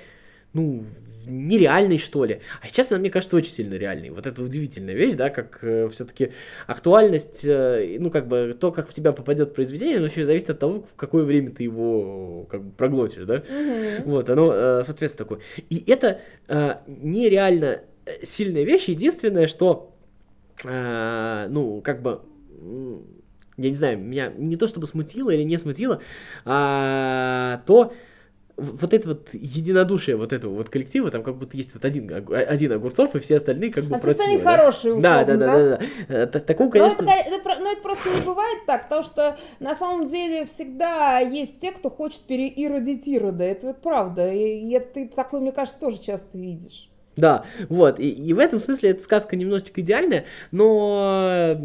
ну, 0.53 0.85
нереальной, 1.27 1.99
что 1.99 2.25
ли. 2.25 2.41
А 2.61 2.69
сейчас 2.69 2.91
она, 2.91 3.01
мне 3.01 3.11
кажется, 3.11 3.37
очень 3.37 3.51
сильно 3.51 3.75
реальной. 3.75 4.11
Вот 4.11 4.27
это 4.27 4.43
удивительная 4.43 4.95
вещь, 4.95 5.15
да, 5.15 5.31
как 5.31 5.59
все-таки 5.93 6.33
актуальность, 6.67 7.45
э, 7.45 7.97
ну, 7.99 8.11
как 8.11 8.29
бы, 8.29 8.57
то, 8.59 8.73
как 8.73 8.89
в 8.89 8.95
тебя 8.95 9.13
попадет 9.13 9.55
произведение, 9.55 9.99
оно 9.99 10.07
еще 10.07 10.27
зависит 10.27 10.51
от 10.51 10.59
того, 10.59 10.85
в 10.93 10.97
какое 10.97 11.25
время 11.25 11.51
ты 11.51 11.63
его, 11.63 12.47
как 12.51 12.63
бы, 12.63 12.73
проглотишь, 12.73 13.25
да. 13.25 13.43
Мгм. 13.49 14.11
Вот, 14.11 14.29
оно, 14.29 14.53
э, 14.53 14.83
соответственно, 14.85 15.25
такое. 15.25 15.41
И 15.71 15.83
это 15.91 16.21
э, 16.49 16.75
нереально 16.87 17.81
э, 18.05 18.25
сильная 18.25 18.65
вещь. 18.65 18.85
Единственное, 18.89 19.47
что, 19.49 19.94
э, 20.65 21.47
ну, 21.51 21.81
как 21.83 22.03
бы, 22.03 22.21
я 23.57 23.71
не 23.71 23.77
знаю, 23.77 23.99
меня 23.99 24.33
не 24.37 24.57
то 24.57 24.67
чтобы 24.67 24.87
смутило 24.87 25.31
или 25.31 25.43
не 25.43 25.59
смутило, 25.59 26.01
а 26.45 27.63
то 27.67 27.93
вот 28.57 28.95
это 28.95 29.09
вот 29.09 29.31
единодушие 29.33 30.17
вот 30.17 30.33
этого 30.33 30.55
вот 30.55 30.69
коллектива, 30.69 31.11
там 31.11 31.25
как 31.25 31.37
будто 31.37 31.57
есть 31.57 31.75
вот 31.75 31.85
один, 31.85 32.09
ог- 32.13 32.33
один 32.33 32.71
Огурцов, 32.73 33.17
и 33.17 33.19
все 33.19 33.39
остальные 33.39 33.73
как 33.73 33.85
бы 33.85 33.97
А 33.97 33.99
против 33.99 34.21
остальные 34.21 34.45
да? 34.45 34.57
хорошие, 34.57 35.01
Да, 35.01 35.23
условно, 35.23 35.27
да, 35.27 35.37
да, 35.37 35.47
да, 35.47 35.77
да. 36.09 36.15
Э, 36.15 36.27
та- 36.27 36.41
Такого, 36.41 36.69
Но 36.73 36.87
это, 36.87 36.97
конечно... 36.97 37.05
ка- 37.07 37.29
это 37.29 37.43
про- 37.43 37.59
но 37.59 37.73
это 37.73 37.83
просто 37.83 38.09
не 38.11 38.25
бывает 38.25 38.65
так, 38.67 38.85
потому 38.85 39.03
что 39.03 39.37
на 39.59 39.75
самом 39.75 40.07
деле 40.07 40.45
всегда 40.47 41.19
есть 41.19 41.59
те, 41.61 41.73
кто 41.73 41.91
хочет 41.91 42.21
переиродить 42.21 43.09
Ирода. 43.09 43.43
Это 43.43 43.67
вот 43.69 43.83
правда. 43.83 44.33
И, 44.33 44.71
это 44.71 44.95
ты 44.95 45.09
такой, 45.09 45.41
мне 45.41 45.51
кажется, 45.51 45.81
тоже 45.81 46.01
часто 46.01 46.39
видишь. 46.39 46.89
Да, 47.17 47.45
вот, 47.69 48.01
и, 48.01 48.11
и 48.11 48.33
в 48.33 48.39
этом 48.39 48.61
смысле 48.61 48.91
эта 48.91 49.03
сказка 49.03 49.37
немножечко 49.37 49.81
идеальная, 49.81 50.25
но 50.51 51.59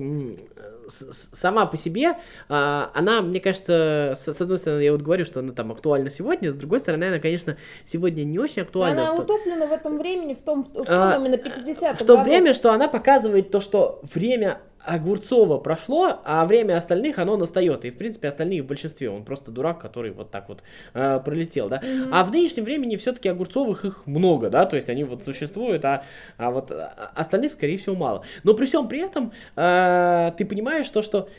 сама 1.33 1.65
по 1.65 1.77
себе, 1.77 2.17
а, 2.47 2.91
она, 2.93 3.21
мне 3.21 3.39
кажется, 3.39 4.17
с, 4.19 4.41
одной 4.41 4.57
стороны, 4.57 4.81
я 4.81 4.91
вот 4.91 5.01
говорю, 5.01 5.25
что 5.25 5.39
она 5.39 5.53
там 5.53 5.71
актуальна 5.71 6.09
сегодня, 6.09 6.51
с 6.51 6.55
другой 6.55 6.79
стороны, 6.79 7.05
она, 7.05 7.19
конечно, 7.19 7.57
сегодня 7.85 8.23
не 8.23 8.39
очень 8.39 8.63
актуальна. 8.63 9.03
Она 9.03 9.13
в 9.13 9.17
то- 9.17 9.35
утоплена 9.35 9.67
в 9.67 9.71
этом 9.71 9.97
времени, 9.97 10.33
в 10.33 10.41
том, 10.41 10.63
в, 10.63 10.71
том 10.73 10.85
А, 10.87 11.17
именно 11.19 11.35
50-х 11.35 11.95
в 11.95 12.05
то 12.05 12.17
время, 12.17 12.53
что 12.53 12.71
она 12.71 12.87
показывает 12.87 13.51
то, 13.51 13.59
что 13.59 14.01
время 14.13 14.59
Огурцова 14.85 15.57
прошло, 15.57 16.19
а 16.23 16.45
время 16.45 16.77
остальных, 16.77 17.19
оно 17.19 17.37
настает. 17.37 17.85
И, 17.85 17.91
в 17.91 17.97
принципе, 17.97 18.29
остальные 18.29 18.63
в 18.63 18.65
большинстве. 18.65 19.09
Он 19.09 19.23
просто 19.23 19.51
дурак, 19.51 19.79
который 19.79 20.11
вот 20.11 20.31
так 20.31 20.49
вот 20.49 20.63
э, 20.93 21.19
пролетел, 21.23 21.69
да. 21.69 21.81
Мгм. 21.83 22.13
А 22.13 22.23
в 22.23 22.31
нынешнем 22.31 22.63
времени 22.63 22.95
все-таки 22.95 23.29
Огурцовых 23.29 23.85
их 23.85 24.07
много, 24.07 24.49
да, 24.49 24.65
то 24.65 24.75
есть 24.75 24.89
они 24.89 25.03
вот 25.03 25.23
существуют, 25.23 25.83
а, 25.85 26.05
а 26.37 26.51
вот 26.51 26.71
а, 26.71 27.11
остальных, 27.15 27.51
скорее 27.51 27.77
всего, 27.77 27.95
мало. 27.95 28.23
Но 28.43 28.53
при 28.53 28.65
всем 28.65 28.87
при 28.87 29.01
этом 29.01 29.33
э, 29.55 30.31
ты 30.37 30.45
понимаешь 30.45 30.89
то, 30.89 31.01
что 31.01 31.29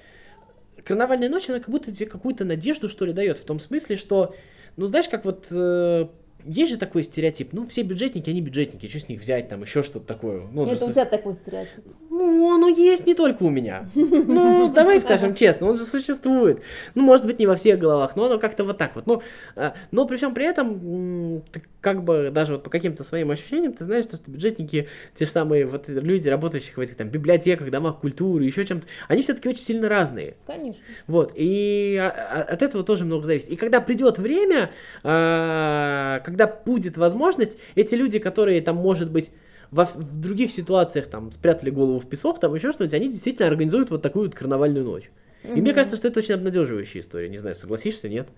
Карнавальная 0.84 1.28
ночь, 1.28 1.48
она 1.48 1.60
как 1.60 1.70
будто 1.70 1.92
тебе 1.92 2.06
какую-то 2.06 2.44
надежду, 2.44 2.88
что 2.88 3.04
ли, 3.04 3.12
дает. 3.12 3.38
В 3.38 3.44
том 3.44 3.60
смысле, 3.60 3.96
что, 3.96 4.34
ну, 4.76 4.86
знаешь, 4.86 5.08
как 5.08 5.24
вот 5.24 5.46
э, 5.50 6.06
есть 6.44 6.72
же 6.72 6.78
такой 6.78 7.02
стереотип, 7.02 7.52
ну, 7.52 7.66
все 7.66 7.82
бюджетники, 7.82 8.30
они 8.30 8.40
бюджетники, 8.40 8.88
что 8.88 9.00
с 9.00 9.08
них 9.08 9.20
взять, 9.20 9.48
там, 9.48 9.62
еще 9.62 9.82
что-то 9.82 10.06
такое. 10.06 10.42
Ну, 10.52 10.64
Это 10.64 10.80
да, 10.80 10.86
у 10.86 10.90
тебя 10.90 11.04
такой 11.04 11.34
стереотип. 11.34 11.84
ну, 12.10 12.44
он 12.46 12.74
есть 12.74 13.06
не 13.06 13.14
только 13.14 13.42
у 13.42 13.50
меня. 13.50 13.88
Ну, 13.94 14.68
давай 14.74 15.00
скажем 15.00 15.34
честно, 15.34 15.68
он 15.68 15.78
же 15.78 15.84
существует. 15.84 16.62
Ну, 16.94 17.02
может 17.02 17.26
быть, 17.26 17.38
не 17.38 17.46
во 17.46 17.56
всех 17.56 17.78
головах, 17.78 18.16
но 18.16 18.26
оно 18.26 18.38
как-то 18.38 18.64
вот 18.64 18.78
так 18.78 18.94
вот. 18.94 19.06
Ну, 19.06 19.22
а, 19.56 19.74
но 19.90 20.06
при 20.06 20.16
всем 20.16 20.34
при 20.34 20.46
этом, 20.46 21.42
как 21.80 22.04
бы 22.04 22.30
даже 22.32 22.54
вот 22.54 22.62
по 22.62 22.70
каким-то 22.70 23.04
своим 23.04 23.30
ощущениям, 23.30 23.72
ты 23.72 23.84
знаешь, 23.84 24.04
что, 24.04 24.16
что 24.16 24.30
бюджетники, 24.30 24.88
те 25.14 25.24
же 25.24 25.30
самые 25.30 25.66
вот 25.66 25.88
люди, 25.88 26.28
работающие 26.28 26.74
в 26.74 26.78
этих 26.78 26.96
там 26.96 27.08
библиотеках, 27.08 27.70
домах 27.70 28.00
культуры, 28.00 28.44
еще 28.44 28.64
чем-то, 28.64 28.86
они 29.08 29.22
все-таки 29.22 29.48
очень 29.48 29.62
сильно 29.62 29.88
разные. 29.88 30.34
Конечно. 30.46 30.80
Вот, 31.06 31.32
и 31.34 31.96
а- 32.00 32.10
а- 32.10 32.42
от 32.42 32.62
этого 32.62 32.84
тоже 32.84 33.04
много 33.04 33.26
зависит. 33.26 33.48
И 33.48 33.56
когда 33.56 33.80
придет 33.80 34.18
время, 34.18 34.70
а, 35.02 36.20
когда 36.24 36.46
будет 36.46 36.96
возможность, 36.96 37.56
эти 37.74 37.94
люди, 37.94 38.18
которые 38.18 38.60
там, 38.60 38.76
может 38.76 39.10
быть, 39.10 39.30
во, 39.70 39.84
в 39.84 40.20
других 40.20 40.50
ситуациях 40.50 41.06
там 41.06 41.32
спрятали 41.32 41.70
голову 41.70 42.00
в 42.00 42.08
песок, 42.08 42.40
там 42.40 42.54
еще 42.54 42.72
что-нибудь, 42.72 42.94
они 42.94 43.08
действительно 43.08 43.48
организуют 43.48 43.90
вот 43.90 44.02
такую 44.02 44.26
вот 44.26 44.34
карнавальную 44.34 44.84
ночь. 44.84 45.10
Mm-hmm. 45.44 45.56
И 45.56 45.60
мне 45.60 45.72
кажется, 45.72 45.96
что 45.96 46.08
это 46.08 46.18
очень 46.18 46.34
обнадеживающая 46.34 47.00
история. 47.00 47.28
Не 47.28 47.38
знаю, 47.38 47.56
согласишься, 47.56 48.08
нет? 48.08 48.28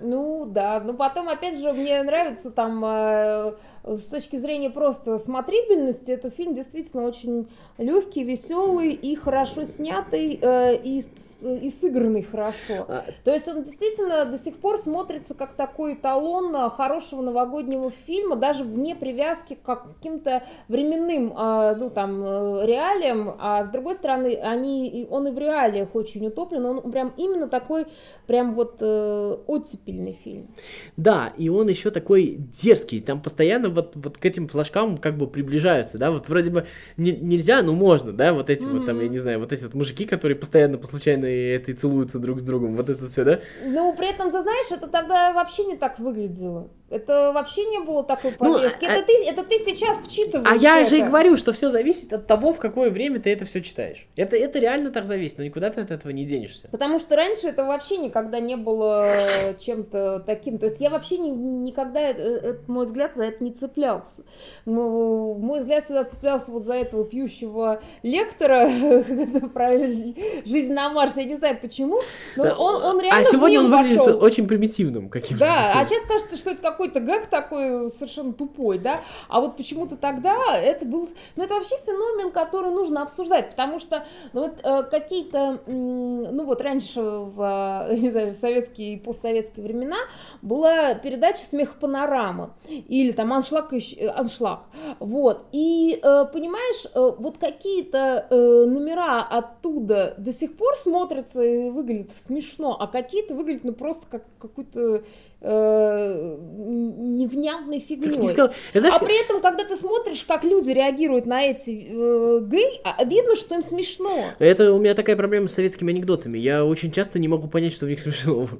Ну 0.00 0.46
да, 0.46 0.80
ну 0.80 0.94
потом 0.94 1.28
опять 1.28 1.58
же 1.58 1.72
мне 1.72 2.00
нравится 2.04 2.50
там 2.52 2.84
э, 2.84 3.54
с 3.84 4.02
точки 4.04 4.38
зрения 4.38 4.70
просто 4.70 5.18
смотрибельности, 5.18 6.10
этот 6.10 6.34
фильм 6.34 6.54
действительно 6.54 7.04
очень 7.04 7.48
легкий, 7.78 8.24
веселый 8.24 8.92
и 8.92 9.14
хорошо 9.16 9.64
снятый, 9.64 10.38
э, 10.40 10.76
и, 10.76 11.04
и 11.42 11.72
сыгранный 11.80 12.22
хорошо. 12.22 12.86
А... 12.88 13.04
То 13.24 13.32
есть 13.32 13.46
он 13.48 13.64
действительно 13.64 14.24
до 14.24 14.38
сих 14.38 14.56
пор 14.56 14.78
смотрится 14.78 15.34
как 15.34 15.54
такой 15.54 15.94
эталон 15.94 16.70
хорошего 16.70 17.22
новогоднего 17.22 17.90
фильма, 18.06 18.36
даже 18.36 18.64
вне 18.64 18.94
привязки 18.94 19.54
к 19.54 19.64
каким-то 19.64 20.42
временным, 20.68 21.32
э, 21.36 21.76
ну 21.76 21.90
там, 21.90 22.22
э, 22.22 22.66
реалиям, 22.66 23.36
а 23.38 23.64
с 23.64 23.70
другой 23.70 23.94
стороны, 23.94 24.36
они, 24.36 25.06
он 25.10 25.28
и 25.28 25.30
в 25.30 25.38
реалиях 25.38 25.94
очень 25.94 26.26
утоплен, 26.26 26.64
он 26.64 26.90
прям 26.90 27.12
именно 27.16 27.48
такой, 27.48 27.86
прям 28.26 28.54
вот 28.54 28.76
э, 28.80 29.36
оттепельный 29.46 30.18
фильм. 30.24 30.48
Да, 30.96 31.32
и 31.36 31.48
он 31.48 31.68
еще 31.68 31.90
такой 31.90 32.38
дерзкий, 32.62 33.00
там 33.00 33.22
постоянно 33.22 33.70
вот, 33.78 33.92
вот 33.94 34.18
к 34.18 34.24
этим 34.24 34.48
флажкам 34.48 34.98
как 34.98 35.16
бы 35.16 35.26
приближаются, 35.26 35.98
да, 35.98 36.10
вот 36.10 36.28
вроде 36.28 36.50
бы 36.50 36.66
не, 36.96 37.12
нельзя, 37.12 37.62
но 37.62 37.72
можно, 37.72 38.12
да, 38.12 38.32
вот 38.32 38.50
эти 38.50 38.64
mm-hmm. 38.64 38.78
вот 38.78 38.86
там, 38.86 39.00
я 39.00 39.08
не 39.08 39.18
знаю, 39.18 39.38
вот 39.38 39.52
эти 39.52 39.62
вот 39.62 39.74
мужики, 39.74 40.04
которые 40.04 40.36
постоянно 40.36 40.78
по 40.78 40.86
случайно 40.86 41.26
этой 41.26 41.74
целуются 41.74 42.18
друг 42.18 42.40
с 42.40 42.42
другом, 42.42 42.76
вот 42.76 42.88
это 42.88 43.08
все, 43.08 43.24
да? 43.24 43.40
Ну, 43.64 43.94
при 43.94 44.10
этом, 44.10 44.30
ты 44.30 44.42
знаешь, 44.42 44.66
это 44.70 44.88
тогда 44.88 45.32
вообще 45.32 45.64
не 45.64 45.76
так 45.76 45.98
выглядело. 45.98 46.70
Это 46.90 47.32
вообще 47.32 47.66
не 47.66 47.80
было 47.80 48.02
такой 48.02 48.34
ну, 48.40 48.54
повестки. 48.54 48.84
Ну, 48.84 48.90
это, 48.90 49.00
а... 49.00 49.02
ты, 49.02 49.24
это 49.26 49.42
ты 49.42 49.58
сейчас 49.58 49.98
вчитываешь. 49.98 50.48
А 50.50 50.56
я 50.56 50.80
это. 50.80 50.90
же 50.90 50.98
и 50.98 51.02
говорю, 51.02 51.36
что 51.36 51.52
все 51.52 51.68
зависит 51.68 52.12
от 52.12 52.26
того, 52.26 52.54
в 52.54 52.58
какое 52.58 52.90
время 52.90 53.20
ты 53.20 53.30
это 53.30 53.44
все 53.44 53.60
читаешь. 53.60 54.06
Это, 54.16 54.36
это 54.36 54.58
реально 54.58 54.90
так 54.90 55.06
зависит, 55.06 55.36
но 55.36 55.44
никуда 55.44 55.68
ты 55.68 55.82
от 55.82 55.90
этого 55.90 56.10
не 56.12 56.24
денешься. 56.24 56.68
Потому 56.70 56.98
что 56.98 57.14
раньше 57.16 57.48
это 57.48 57.64
вообще 57.64 57.98
никогда 57.98 58.40
не 58.40 58.56
было 58.56 59.06
чем-то 59.60 60.20
таким. 60.20 60.58
То 60.58 60.66
есть 60.66 60.80
я 60.80 60.88
вообще 60.88 61.18
не, 61.18 61.30
никогда, 61.30 62.00
это, 62.00 62.22
это, 62.22 62.72
мой 62.72 62.86
взгляд, 62.86 63.12
за 63.16 63.24
это 63.24 63.44
не 63.44 63.52
цеплялся. 63.52 64.22
Мой 64.64 65.60
взгляд 65.60 65.84
всегда 65.84 66.04
цеплялся 66.04 66.50
вот 66.50 66.64
за 66.64 66.74
этого 66.74 67.04
пьющего 67.04 67.82
лектора 68.02 68.70
про 69.52 69.76
жизнь 69.76 70.72
на 70.72 70.88
Марсе. 70.88 71.22
Я 71.22 71.28
не 71.28 71.36
знаю 71.36 71.58
почему, 71.60 72.00
но 72.36 72.44
он, 72.44 72.82
он 72.82 73.00
реально 73.00 73.20
А 73.20 73.24
сегодня 73.24 73.60
он 73.60 73.70
выглядит 73.70 74.22
очень 74.22 74.48
примитивным 74.48 75.10
каким-то. 75.10 75.44
Да, 75.44 75.72
а 75.74 75.84
сейчас 75.84 76.02
кажется, 76.08 76.36
что 76.38 76.50
это 76.50 76.62
как 76.62 76.77
какой-то 76.78 77.00
гэг 77.00 77.26
такой 77.26 77.90
совершенно 77.90 78.32
тупой, 78.32 78.78
да, 78.78 79.00
а 79.28 79.40
вот 79.40 79.56
почему-то 79.56 79.96
тогда 79.96 80.56
это 80.56 80.86
был, 80.86 81.08
ну 81.34 81.42
это 81.42 81.54
вообще 81.54 81.74
феномен, 81.84 82.30
который 82.30 82.70
нужно 82.70 83.02
обсуждать, 83.02 83.50
потому 83.50 83.80
что 83.80 84.04
ну, 84.32 84.42
вот, 84.42 84.60
э, 84.62 84.84
какие-то, 84.84 85.60
ну 85.66 86.44
вот 86.44 86.60
раньше 86.62 87.00
в, 87.00 87.88
не 87.96 88.10
знаю, 88.10 88.34
в 88.34 88.38
советские 88.38 88.94
и 88.94 88.96
постсоветские 88.96 89.66
времена 89.66 89.96
была 90.40 90.94
передача 90.94 91.40
«Смех 91.40 91.80
панорама» 91.80 92.54
или 92.68 93.10
там 93.10 93.32
«Аншлаг», 93.32 93.72
«Аншлаг», 94.14 94.60
вот, 95.00 95.46
и 95.50 95.98
э, 96.00 96.24
понимаешь, 96.32 96.86
э, 96.94 97.12
вот 97.18 97.38
какие-то 97.38 98.26
номера 98.30 99.22
оттуда 99.22 100.14
до 100.16 100.32
сих 100.32 100.56
пор 100.56 100.76
смотрятся 100.76 101.42
и 101.42 101.70
выглядят 101.70 102.12
смешно, 102.26 102.76
а 102.78 102.86
какие-то 102.86 103.34
выглядят 103.34 103.64
ну 103.64 103.72
просто 103.72 104.06
как 104.08 104.22
какой-то 104.38 105.02
э, 105.40 106.36
невнятной 106.38 107.80
фигней. 107.80 108.28
Сказал, 108.28 108.54
знаешь, 108.74 108.94
а 108.94 109.04
при 109.04 109.22
этом, 109.22 109.40
когда 109.40 109.64
ты 109.64 109.76
смотришь, 109.76 110.24
как 110.24 110.44
люди 110.44 110.70
реагируют 110.70 111.26
на 111.26 111.42
эти 111.42 111.88
э, 111.90 112.40
гей, 112.46 112.80
а, 112.84 113.04
видно, 113.04 113.36
что 113.36 113.54
им 113.54 113.62
смешно. 113.62 114.32
Это 114.38 114.72
у 114.72 114.78
меня 114.78 114.94
такая 114.94 115.16
проблема 115.16 115.48
с 115.48 115.54
советскими 115.54 115.92
анекдотами. 115.92 116.38
Я 116.38 116.64
очень 116.64 116.92
часто 116.92 117.18
не 117.18 117.28
могу 117.28 117.48
понять, 117.48 117.72
что 117.72 117.86
в 117.86 117.88
них 117.88 118.00
смешно. 118.00 118.48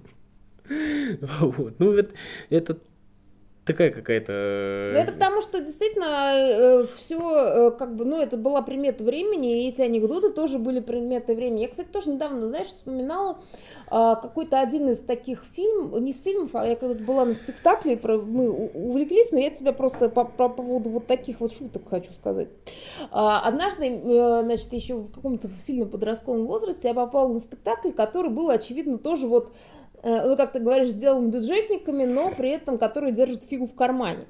Вот. 1.40 1.76
Ну, 1.78 1.92
это, 1.92 2.12
это 2.50 2.76
такая 3.68 3.90
какая-то... 3.90 4.32
Э, 4.32 4.92
ну, 4.94 4.98
это 4.98 5.12
потому, 5.12 5.40
что 5.42 5.60
действительно 5.60 6.32
э, 6.34 6.86
все, 6.96 7.18
э, 7.18 7.70
как 7.72 7.94
бы, 7.94 8.04
ну, 8.04 8.20
это 8.20 8.36
была 8.36 8.62
примета 8.62 9.04
времени, 9.04 9.64
и 9.64 9.68
эти 9.68 9.82
анекдоты 9.82 10.30
тоже 10.30 10.58
были 10.58 10.80
приметой 10.80 11.36
времени. 11.36 11.62
Я, 11.62 11.68
кстати, 11.68 11.88
тоже 11.88 12.10
недавно, 12.10 12.48
знаешь, 12.48 12.68
вспоминала 12.68 13.38
э, 13.86 13.90
какой-то 13.90 14.60
один 14.60 14.88
из 14.88 15.00
таких 15.00 15.44
фильмов, 15.54 16.00
не 16.00 16.12
из 16.12 16.22
фильмов, 16.22 16.50
а 16.54 16.66
я 16.66 16.76
когда 16.76 16.94
была 17.04 17.26
на 17.26 17.34
спектакле, 17.34 18.00
мы 18.02 18.50
увлеклись, 18.50 19.30
но 19.32 19.38
я 19.38 19.50
тебя 19.50 19.72
просто 19.72 20.08
по, 20.08 20.24
по 20.24 20.48
поводу 20.48 20.90
вот 20.90 21.06
таких 21.06 21.40
вот 21.40 21.52
шуток 21.52 21.82
хочу 21.88 22.12
сказать. 22.14 22.48
А, 23.10 23.40
однажды, 23.40 24.00
значит, 24.42 24.72
еще 24.72 24.96
в 24.96 25.12
каком-то 25.12 25.48
сильно 25.64 25.86
подростковом 25.86 26.46
возрасте 26.46 26.88
я 26.88 26.94
попала 26.94 27.32
на 27.32 27.38
спектакль, 27.38 27.90
который 27.90 28.30
был, 28.30 28.48
очевидно, 28.48 28.98
тоже 28.98 29.26
вот 29.26 29.52
ну, 30.02 30.36
как 30.36 30.52
ты 30.52 30.60
говоришь, 30.60 30.90
сделан 30.90 31.30
бюджетниками, 31.30 32.04
но 32.04 32.30
при 32.30 32.50
этом 32.50 32.78
которые 32.78 33.12
держат 33.12 33.44
фигу 33.44 33.66
в 33.66 33.74
кармане. 33.74 34.26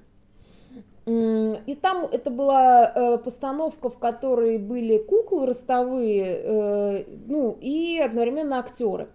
И 1.06 1.74
там 1.80 2.04
это 2.04 2.30
была 2.30 2.92
э, 2.94 3.18
постановка, 3.18 3.88
в 3.88 3.98
которой 3.98 4.58
были 4.58 4.98
куклы 4.98 5.46
ростовые, 5.46 6.24
э, 6.26 7.04
ну 7.26 7.56
и 7.62 7.98
одновременно 7.98 8.58
актеры. 8.58 9.08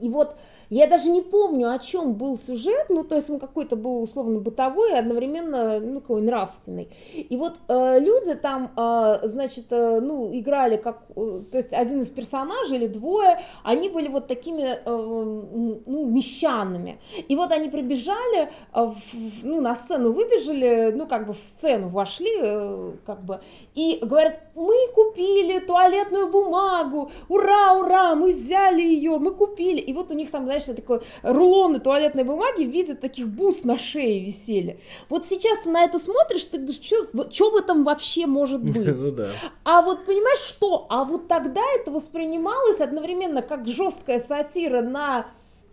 И 0.00 0.08
вот 0.08 0.36
я 0.70 0.86
даже 0.86 1.10
не 1.10 1.20
помню, 1.20 1.72
о 1.72 1.78
чем 1.78 2.14
был 2.14 2.36
сюжет, 2.36 2.86
ну, 2.88 3.04
то 3.04 3.16
есть 3.16 3.28
он 3.28 3.38
какой-то 3.38 3.76
был 3.76 4.02
условно 4.02 4.38
бытовой, 4.38 4.98
одновременно, 4.98 5.80
ну, 5.80 6.00
какой 6.00 6.22
нравственный. 6.22 6.88
И 7.14 7.36
вот 7.36 7.54
э, 7.68 7.98
люди 8.00 8.34
там, 8.34 8.70
э, 8.76 9.28
значит, 9.28 9.66
э, 9.70 10.00
ну, 10.00 10.30
играли 10.32 10.76
как, 10.76 11.02
э, 11.16 11.42
то 11.50 11.58
есть 11.58 11.72
один 11.72 12.02
из 12.02 12.10
персонажей 12.10 12.78
или 12.78 12.86
двое, 12.86 13.42
они 13.64 13.88
были 13.88 14.08
вот 14.08 14.28
такими, 14.28 14.62
э, 14.62 14.80
ну, 14.86 16.06
мещанами. 16.06 17.00
И 17.28 17.34
вот 17.34 17.50
они 17.50 17.68
прибежали, 17.68 18.42
э, 18.42 18.50
в, 18.74 19.44
ну, 19.44 19.60
на 19.60 19.74
сцену 19.74 20.12
выбежали, 20.12 20.92
ну, 20.94 21.06
как 21.06 21.26
бы 21.26 21.32
в 21.32 21.40
сцену 21.40 21.88
вошли, 21.88 22.30
э, 22.40 22.92
как 23.04 23.24
бы, 23.24 23.40
и 23.74 23.98
говорят, 24.02 24.40
мы 24.54 24.76
купили 24.94 25.58
туалетную 25.58 26.28
бумагу, 26.28 27.10
ура, 27.28 27.74
ура, 27.74 28.14
мы 28.14 28.32
взяли 28.32 28.82
ее, 28.82 29.18
мы 29.18 29.32
купили. 29.32 29.80
И 29.80 29.92
вот 29.92 30.10
у 30.10 30.14
них 30.14 30.30
там, 30.30 30.44
знаешь, 30.44 30.59
знаешь, 30.64 30.80
такой 30.80 31.00
рулоны 31.22 31.80
туалетной 31.80 32.24
бумаги 32.24 32.64
в 32.64 32.70
виде 32.70 32.94
таких 32.94 33.28
бус 33.28 33.64
на 33.64 33.78
шее 33.78 34.24
висели. 34.24 34.80
Вот 35.08 35.26
сейчас 35.26 35.58
ты 35.60 35.70
на 35.70 35.84
это 35.84 35.98
смотришь, 35.98 36.44
ты 36.44 36.58
думаешь, 36.58 37.32
что 37.32 37.50
в 37.50 37.56
этом 37.56 37.84
вообще 37.84 38.26
может 38.26 38.62
быть? 38.62 38.80
Ну, 39.00 39.12
да. 39.12 39.30
А 39.64 39.82
вот 39.82 40.04
понимаешь, 40.04 40.40
что? 40.40 40.86
А 40.90 41.04
вот 41.04 41.26
тогда 41.28 41.62
это 41.76 41.90
воспринималось 41.90 42.80
одновременно 42.80 43.40
как 43.40 43.66
жесткая 43.66 44.18
сатира 44.18 44.82
на 44.82 45.26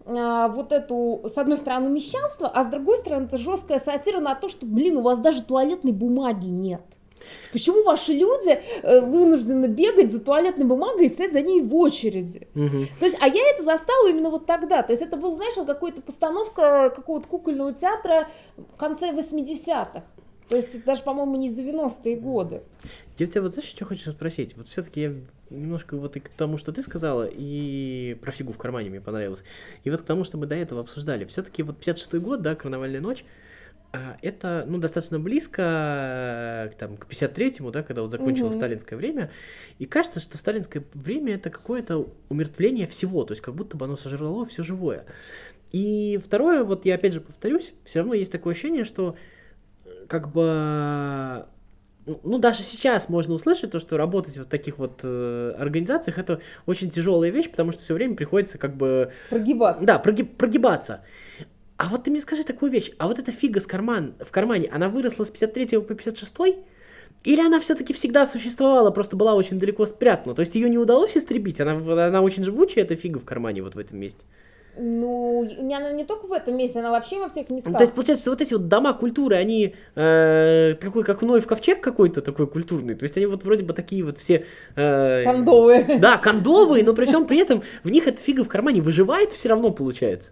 а, 0.05 0.47
вот 0.47 0.71
эту, 0.71 1.23
с 1.25 1.37
одной 1.37 1.57
стороны, 1.57 1.89
мещанство, 1.89 2.47
а 2.47 2.63
с 2.63 2.67
другой 2.67 2.97
стороны, 2.97 3.25
это 3.25 3.37
жесткая 3.37 3.79
сатира 3.79 4.19
на 4.19 4.35
то, 4.35 4.47
что, 4.47 4.65
блин, 4.65 4.97
у 4.97 5.01
вас 5.01 5.19
даже 5.19 5.43
туалетной 5.43 5.91
бумаги 5.91 6.45
нет. 6.45 6.81
Почему 7.51 7.83
ваши 7.83 8.13
люди 8.13 8.59
э, 8.83 9.01
вынуждены 9.01 9.67
бегать 9.67 10.11
за 10.11 10.19
туалетной 10.19 10.65
бумагой 10.65 11.05
и 11.07 11.09
стоять 11.09 11.33
за 11.33 11.41
ней 11.41 11.61
в 11.61 11.75
очереди? 11.75 12.47
Угу. 12.55 12.87
То 12.99 13.05
есть, 13.05 13.17
а 13.19 13.27
я 13.27 13.49
это 13.49 13.63
застала 13.63 14.09
именно 14.09 14.29
вот 14.29 14.45
тогда. 14.45 14.83
То 14.83 14.91
есть 14.93 15.01
это 15.01 15.17
был, 15.17 15.35
знаешь, 15.35 15.55
какая-то 15.55 16.01
постановка 16.01 16.91
какого-то 16.95 17.27
кукольного 17.27 17.73
театра 17.73 18.27
в 18.55 18.77
конце 18.77 19.11
80-х. 19.11 20.03
То 20.49 20.55
есть 20.55 20.83
даже, 20.85 21.03
по-моему, 21.03 21.35
не 21.35 21.49
90-е 21.49 22.15
годы. 22.15 22.61
Я 23.17 23.27
тебя 23.27 23.41
вот 23.41 23.53
знаешь, 23.53 23.69
что 23.69 23.85
хочу 23.85 24.11
спросить? 24.11 24.55
Вот 24.55 24.69
все-таки 24.69 25.01
я 25.01 25.13
немножко 25.49 25.97
вот 25.97 26.15
и 26.15 26.19
к 26.19 26.29
тому, 26.29 26.57
что 26.57 26.71
ты 26.71 26.81
сказала, 26.81 27.29
и 27.29 28.17
про 28.21 28.31
фигу 28.31 28.53
в 28.53 28.57
кармане 28.57 28.89
мне 28.89 29.01
понравилось. 29.01 29.43
И 29.83 29.89
вот 29.89 30.01
к 30.01 30.05
тому, 30.05 30.23
что 30.23 30.37
мы 30.37 30.45
до 30.45 30.55
этого 30.55 30.81
обсуждали. 30.81 31.25
Все-таки 31.25 31.63
вот 31.63 31.79
56-й 31.79 32.19
год, 32.19 32.41
да, 32.41 32.55
карнавальная 32.55 33.01
ночь, 33.01 33.25
это, 34.21 34.65
ну, 34.67 34.77
достаточно 34.77 35.19
близко 35.19 36.73
там, 36.77 36.97
к 36.97 37.07
53-му, 37.07 37.71
да, 37.71 37.83
когда 37.83 38.01
вот 38.01 38.11
закончилось 38.11 38.55
угу. 38.55 38.59
сталинское 38.59 38.97
время, 38.97 39.31
и 39.79 39.85
кажется, 39.85 40.19
что 40.19 40.37
сталинское 40.37 40.83
время 40.93 41.35
это 41.35 41.49
какое-то 41.49 42.07
умертвление 42.29 42.87
всего, 42.87 43.23
то 43.23 43.33
есть 43.33 43.41
как 43.41 43.55
будто 43.55 43.77
бы 43.77 43.85
оно 43.85 43.97
сожрало 43.97 44.45
все 44.45 44.63
живое. 44.63 45.05
И 45.71 46.19
второе, 46.23 46.63
вот 46.63 46.85
я 46.85 46.95
опять 46.95 47.13
же 47.13 47.21
повторюсь, 47.21 47.73
все 47.83 47.99
равно 47.99 48.13
есть 48.13 48.31
такое 48.31 48.53
ощущение, 48.53 48.85
что 48.85 49.15
как 50.07 50.31
бы 50.31 51.45
ну, 52.23 52.37
даже 52.37 52.63
сейчас 52.63 53.09
можно 53.09 53.33
услышать 53.33 53.71
то, 53.71 53.79
что 53.79 53.97
работать 53.97 54.37
в 54.37 54.45
таких 54.45 54.77
вот 54.77 55.01
э, 55.03 55.55
организациях 55.57 56.17
это 56.17 56.39
очень 56.65 56.89
тяжелая 56.89 57.31
вещь, 57.31 57.49
потому 57.49 57.73
что 57.73 57.81
все 57.81 57.93
время 57.93 58.15
приходится 58.15 58.57
как 58.57 58.75
бы... 58.77 59.11
Прогибаться. 59.29 59.85
Да, 59.85 59.99
прогиб, 59.99 60.37
прогибаться. 60.37 61.01
А 61.77 61.89
вот 61.89 62.03
ты 62.03 62.11
мне 62.11 62.19
скажи 62.21 62.43
такую 62.43 62.71
вещь, 62.71 62.91
а 62.97 63.07
вот 63.07 63.19
эта 63.19 63.31
фига 63.31 63.59
с 63.59 63.65
карман, 63.67 64.15
в 64.19 64.31
кармане, 64.31 64.69
она 64.73 64.89
выросла 64.89 65.23
с 65.23 65.29
53 65.29 65.79
по 65.79 65.93
56 65.93 66.35
или 67.23 67.41
она 67.41 67.59
все-таки 67.59 67.93
всегда 67.93 68.25
существовала, 68.25 68.89
просто 68.89 69.15
была 69.15 69.35
очень 69.35 69.59
далеко 69.59 69.85
спрятана? 69.85 70.33
То 70.33 70.41
есть 70.41 70.55
ее 70.55 70.69
не 70.69 70.77
удалось 70.77 71.15
истребить, 71.17 71.59
она, 71.59 71.73
она 72.07 72.21
очень 72.21 72.43
живучая, 72.43 72.83
эта 72.83 72.95
фига 72.95 73.19
в 73.19 73.25
кармане 73.25 73.61
вот 73.61 73.75
в 73.75 73.79
этом 73.79 73.99
месте. 73.99 74.23
Ну, 74.79 75.43
не, 75.43 75.75
она 75.75 75.91
не 75.91 76.05
только 76.05 76.27
в 76.27 76.31
этом 76.31 76.55
месте, 76.55 76.79
она 76.79 76.91
вообще 76.91 77.19
во 77.19 77.29
всех 77.29 77.49
местах. 77.49 77.73
То 77.73 77.81
есть 77.81 77.93
получается, 77.93 78.21
что 78.21 78.31
вот 78.31 78.41
эти 78.41 78.53
вот 78.53 78.67
дома 78.67 78.93
культуры, 78.93 79.35
они 79.35 79.75
э, 79.95 80.75
такой, 80.79 81.03
как 81.03 81.21
в 81.21 81.41
ковчег 81.41 81.81
какой-то 81.81 82.21
такой 82.21 82.47
культурный. 82.47 82.93
То 82.93 83.03
есть 83.03 83.17
они 83.17 83.25
вот 83.25 83.43
вроде 83.43 83.63
бы 83.63 83.73
такие 83.73 84.03
вот 84.03 84.19
все... 84.19 84.45
Э, 84.75 85.23
кондовые. 85.23 85.97
Да, 85.99 86.17
кондовые, 86.17 86.83
но 86.83 86.93
при 86.93 87.05
всем 87.05 87.25
при 87.25 87.39
этом 87.39 87.63
в 87.83 87.89
них 87.89 88.07
эта 88.07 88.21
фига 88.21 88.43
в 88.43 88.47
кармане 88.47 88.81
выживает 88.81 89.31
все 89.31 89.49
равно 89.49 89.71
получается. 89.71 90.31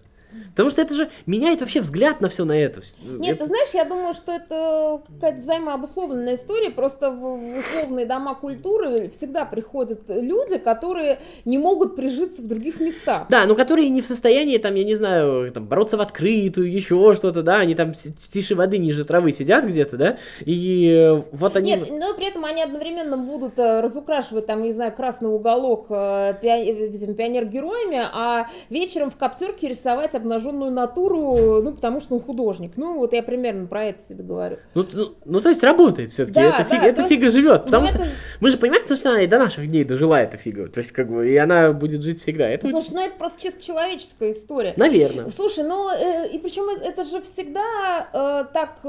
Потому 0.56 0.70
что 0.70 0.82
это 0.82 0.94
же 0.94 1.10
меняет 1.26 1.60
вообще 1.60 1.82
взгляд 1.82 2.22
на 2.22 2.30
все 2.30 2.46
на 2.46 2.58
это. 2.58 2.82
Нет, 3.04 3.36
это... 3.36 3.44
ты 3.44 3.48
знаешь, 3.48 3.70
я 3.74 3.84
думаю, 3.84 4.14
что 4.14 4.32
это 4.32 5.02
какая-то 5.16 5.40
взаимообусловленная 5.40 6.36
история. 6.36 6.70
Просто 6.72 7.12
в 7.12 7.58
условные 7.60 8.06
дома 8.06 8.36
культуры 8.36 9.10
всегда 9.10 9.44
приходят 9.44 10.04
люди, 10.08 10.58
которые 10.58 11.20
не 11.44 11.58
могут 11.58 11.98
прижиться 11.98 12.42
в 12.42 12.48
других 12.48 12.80
местах. 12.80 13.28
Да, 13.30 13.46
но 13.46 13.56
которые 13.56 13.90
не 13.90 14.02
в 14.02 14.06
состоянии, 14.06 14.58
там, 14.58 14.76
я 14.76 14.86
не 14.86 14.96
знаю, 14.96 15.52
там, 15.52 15.66
бороться 15.66 15.98
в 15.98 16.02
открытую, 16.02 16.72
еще 16.72 17.14
что-то, 17.16 17.44
да, 17.44 17.60
они 17.60 17.76
там 17.76 17.92
тише 17.94 18.56
воды, 18.56 18.78
ниже 18.78 19.04
травы 19.04 19.34
сидят 19.34 19.66
где-то, 19.66 19.98
да, 19.98 20.18
и 20.40 21.22
вот 21.34 21.58
они... 21.58 21.72
Нет, 21.72 21.90
но 21.92 22.14
при 22.14 22.28
этом 22.28 22.46
они 22.46 22.64
одновременно 22.64 23.18
будут 23.18 23.60
э, 23.60 23.82
разукрашивать, 23.82 24.46
там, 24.46 24.64
не 24.64 24.72
знаю, 24.72 24.94
красный 24.94 25.30
уголок 25.30 25.88
э, 25.90 26.36
пионер-героями, 26.42 28.00
а 28.14 28.48
вечером 28.70 29.12
в 29.12 29.18
коптерке 29.18 29.68
рисовать 29.68 30.16
обнаженную 30.16 30.45
натуру, 30.52 31.62
ну, 31.62 31.74
потому 31.74 32.00
что 32.00 32.16
он 32.16 32.22
художник. 32.22 32.74
Ну, 32.75 32.98
вот 32.98 33.14
я 33.14 33.24
примерно 33.24 33.68
про 33.68 33.86
это 33.86 34.04
себе 34.04 34.24
говорю. 34.24 34.58
Ну, 34.74 34.86
ну, 34.92 35.16
ну 35.25 35.40
то 35.42 35.50
есть 35.50 35.64
работает 35.64 36.12
все-таки. 36.12 36.36
Да, 36.36 36.50
эта, 36.50 36.58
да, 36.58 36.64
фига, 36.64 36.88
эта 36.88 37.04
фига 37.04 37.30
живет. 37.30 37.66
Потому 37.66 37.84
ну, 37.84 37.90
что 37.90 37.98
это... 38.00 38.12
мы 38.42 38.50
же 38.52 38.58
понимаем, 38.58 38.84
что 38.84 39.10
она 39.10 39.22
и 39.22 39.28
до 39.28 39.38
наших 39.38 39.68
дней 39.70 39.84
дожила 39.84 40.22
эта 40.22 40.38
фига. 40.38 40.68
То 40.68 40.80
есть, 40.80 40.92
как 40.92 41.10
бы, 41.10 41.30
и 41.30 41.36
она 41.38 41.74
будет 41.74 42.04
жить 42.04 42.22
всегда. 42.22 42.48
Это 42.48 42.70
Слушай, 42.70 42.92
ну 42.94 43.02
это 43.02 43.18
просто 43.18 43.42
чисто 43.42 43.62
человеческая 43.62 44.32
история. 44.32 44.74
Наверное. 44.78 45.30
Слушай, 45.30 45.64
ну, 45.64 45.90
э, 45.90 46.30
и 46.30 46.40
причем 46.40 46.70
это 46.70 47.04
же 47.04 47.22
всегда 47.22 48.08
э, 48.14 48.46
так. 48.54 48.80
Э, 48.84 48.88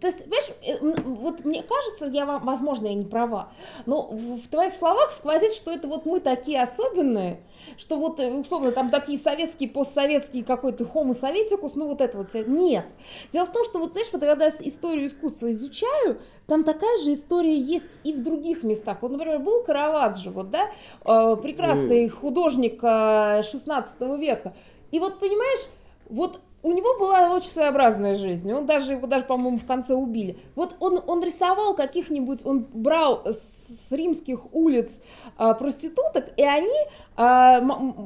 то 0.00 0.06
есть, 0.06 0.24
понимаешь, 0.24 0.50
э, 0.66 0.76
вот 0.80 1.44
мне 1.44 1.62
кажется, 1.62 2.06
я 2.06 2.26
возможно, 2.26 2.86
я 2.86 2.94
не 2.94 3.04
права, 3.04 3.52
но 3.86 4.08
в, 4.08 4.40
в 4.40 4.48
твоих 4.48 4.74
словах 4.74 5.12
сквозит, 5.12 5.52
что 5.52 5.72
это 5.72 5.88
вот 5.88 6.06
мы 6.06 6.20
такие 6.20 6.62
особенные 6.62 7.40
что 7.76 7.96
вот, 7.96 8.20
э, 8.20 8.30
условно, 8.32 8.72
там 8.72 8.90
такие 8.90 9.18
советские, 9.18 9.68
постсоветские 9.68 10.31
какой-то 10.40 10.84
homo 10.84 11.14
советикус, 11.14 11.74
ну 11.74 11.88
вот 11.88 12.00
это 12.00 12.18
вот. 12.18 12.28
Нет. 12.46 12.86
Дело 13.32 13.44
в 13.44 13.52
том, 13.52 13.64
что 13.64 13.78
вот, 13.78 13.92
знаешь, 13.92 14.08
вот 14.12 14.22
когда 14.22 14.48
историю 14.48 15.08
искусства 15.08 15.50
изучаю, 15.52 16.20
там 16.46 16.64
такая 16.64 16.98
же 16.98 17.12
история 17.12 17.56
есть 17.56 17.98
и 18.04 18.12
в 18.12 18.22
других 18.22 18.62
местах. 18.62 18.98
Вот, 19.02 19.12
например, 19.12 19.38
был 19.38 19.62
Караваджо, 19.62 20.30
вот, 20.30 20.50
да, 20.50 20.70
э, 21.04 21.36
прекрасный 21.36 22.08
художник 22.08 22.80
16 22.80 23.96
э, 24.00 24.18
века. 24.18 24.54
И 24.90 24.98
вот, 24.98 25.18
понимаешь, 25.18 25.66
вот 26.08 26.40
у 26.62 26.70
него 26.70 26.96
была 26.98 27.30
очень 27.34 27.50
своеобразная 27.50 28.16
жизнь. 28.16 28.52
Он 28.52 28.66
даже 28.66 28.92
его 28.92 29.06
даже, 29.06 29.24
по-моему, 29.24 29.58
в 29.58 29.66
конце 29.66 29.94
убили. 29.94 30.38
Вот 30.54 30.76
он, 30.78 31.00
он 31.06 31.22
рисовал 31.22 31.74
каких-нибудь, 31.74 32.44
он 32.44 32.66
брал 32.72 33.22
с, 33.26 33.90
римских 33.90 34.54
улиц 34.54 35.00
а, 35.36 35.54
проституток, 35.54 36.30
и 36.36 36.44
они 36.44 36.78
а, 37.16 37.60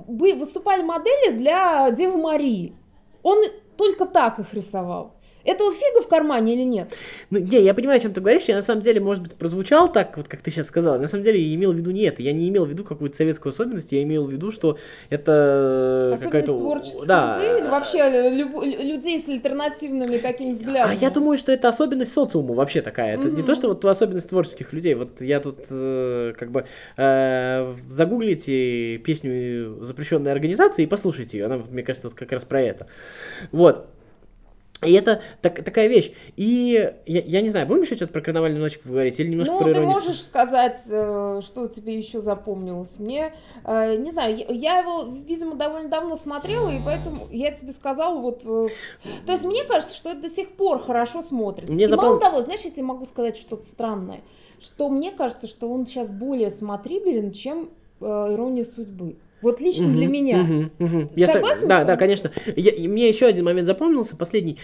выступали 0.08 0.82
моделью 0.82 1.36
для 1.36 1.90
Девы 1.90 2.16
Марии. 2.16 2.75
Он 3.22 3.42
только 3.76 4.06
так 4.06 4.38
их 4.38 4.54
рисовал. 4.54 5.12
Это 5.47 5.65
вот 5.65 5.75
фига 5.75 6.03
в 6.03 6.09
кармане 6.09 6.55
или 6.55 6.62
нет? 6.62 6.95
Ну, 7.31 7.38
не, 7.38 7.61
я 7.61 7.75
понимаю, 7.75 7.99
о 7.99 8.00
чем 8.00 8.12
ты 8.12 8.21
говоришь. 8.21 8.45
Я 8.45 8.57
на 8.57 8.62
самом 8.62 8.83
деле, 8.83 9.00
может 9.00 9.23
быть, 9.23 9.35
прозвучал 9.35 9.91
так, 9.93 10.17
вот 10.17 10.29
как 10.29 10.43
ты 10.43 10.50
сейчас 10.50 10.67
сказала. 10.67 10.99
На 10.99 11.09
самом 11.09 11.25
деле, 11.25 11.41
я 11.41 11.55
имел 11.55 11.73
в 11.73 11.76
виду 11.76 11.91
не 11.91 12.03
это. 12.03 12.23
Я 12.23 12.33
не 12.33 12.49
имел 12.49 12.65
в 12.65 12.69
виду 12.69 12.85
какую-то 12.85 13.17
советскую 13.17 13.53
особенность. 13.53 13.93
Я 13.93 14.03
имел 14.03 14.26
в 14.26 14.31
виду, 14.31 14.50
что 14.50 14.79
это 15.09 16.19
какая-то... 16.23 16.59
творческих 16.59 17.07
да. 17.07 17.37
людей 17.37 17.61
или 17.61 17.69
вообще 17.69 18.31
люб... 18.37 18.65
людей 18.65 19.19
с 19.21 19.29
альтернативными 19.29 20.19
какими-то 20.19 20.59
взглядами? 20.59 20.97
А 20.97 20.99
я 21.00 21.11
думаю, 21.11 21.38
что 21.38 21.53
это 21.53 21.69
особенность 21.69 22.12
социума 22.12 22.55
вообще 22.55 22.83
такая. 22.83 23.15
Это 23.15 23.29
mm-hmm. 23.29 23.37
не 23.37 23.43
то, 23.43 23.55
что 23.55 23.69
вот 23.69 23.85
особенность 23.85 24.29
творческих 24.29 24.73
людей. 24.73 24.95
Вот 24.95 25.21
я 25.21 25.41
тут 25.41 25.61
э, 25.71 26.33
как 26.37 26.50
бы 26.50 26.65
э, 26.97 27.75
загуглите 27.89 28.99
песню 28.99 29.85
запрещенной 29.85 30.32
организации 30.32 30.82
и 30.82 30.87
послушайте 30.87 31.39
ее. 31.39 31.47
Она, 31.47 31.59
мне 31.59 31.82
кажется, 31.82 32.09
вот 32.09 32.17
как 32.17 32.32
раз 32.32 32.45
про 32.45 32.61
это. 32.61 32.87
Вот. 33.52 33.87
И 34.86 34.92
это 34.92 35.22
так, 35.42 35.64
такая 35.64 35.88
вещь. 35.88 36.12
И 36.36 36.92
я, 37.06 37.20
я 37.20 37.42
не 37.42 37.50
знаю, 37.50 37.66
будем 37.66 37.82
еще 37.82 37.96
что-то 37.96 38.12
про 38.12 38.20
карнавальную 38.20 38.62
ночь 38.62 38.78
говорить 38.84 39.18
или 39.18 39.28
немножко 39.28 39.54
ну, 39.54 39.60
про 39.60 39.70
иронию? 39.72 39.88
ты 39.88 40.00
можешь 40.00 40.22
сказать, 40.22 40.80
э, 40.90 41.40
что 41.44 41.68
тебе 41.68 41.96
еще 41.96 42.20
запомнилось. 42.20 42.99
Мне, 42.99 43.34
э, 43.64 43.96
не 43.96 44.12
знаю, 44.12 44.36
я 44.49 44.78
его, 44.78 45.04
видимо, 45.26 45.56
довольно 45.56 45.88
давно 45.88 46.16
смотрела, 46.16 46.70
и 46.70 46.80
поэтому 46.84 47.28
я 47.30 47.50
тебе 47.50 47.72
сказала 47.72 48.18
вот... 48.18 48.42
Э, 48.44 48.68
то 49.26 49.32
есть 49.32 49.44
мне 49.44 49.64
кажется, 49.64 49.96
что 49.96 50.10
это 50.10 50.22
до 50.22 50.30
сих 50.30 50.52
пор 50.52 50.78
хорошо 50.78 51.22
смотрится. 51.22 51.72
Мне 51.72 51.84
и 51.84 51.88
запом... 51.88 52.04
мало 52.06 52.20
того, 52.20 52.42
знаешь, 52.42 52.60
я 52.62 52.70
тебе 52.70 52.84
могу 52.84 53.06
сказать 53.06 53.36
что-то 53.36 53.66
странное, 53.66 54.22
что 54.60 54.88
мне 54.88 55.10
кажется, 55.10 55.46
что 55.46 55.68
он 55.68 55.86
сейчас 55.86 56.10
более 56.10 56.50
смотрибелен, 56.50 57.32
чем 57.32 57.70
«Ирония 58.00 58.64
судьбы». 58.64 59.16
Вот 59.42 59.60
лично 59.60 59.86
угу, 59.86 59.94
для 59.94 60.06
меня. 60.06 60.40
Угу, 60.40 60.84
угу. 60.84 61.10
Я 61.14 61.28
Согласен? 61.28 61.68
Да, 61.68 61.84
да, 61.84 61.96
конечно. 61.96 62.30
Я, 62.56 62.72
мне 62.88 63.08
еще 63.08 63.26
один 63.26 63.44
момент 63.44 63.66
запомнился, 63.66 64.16
последний. 64.16 64.58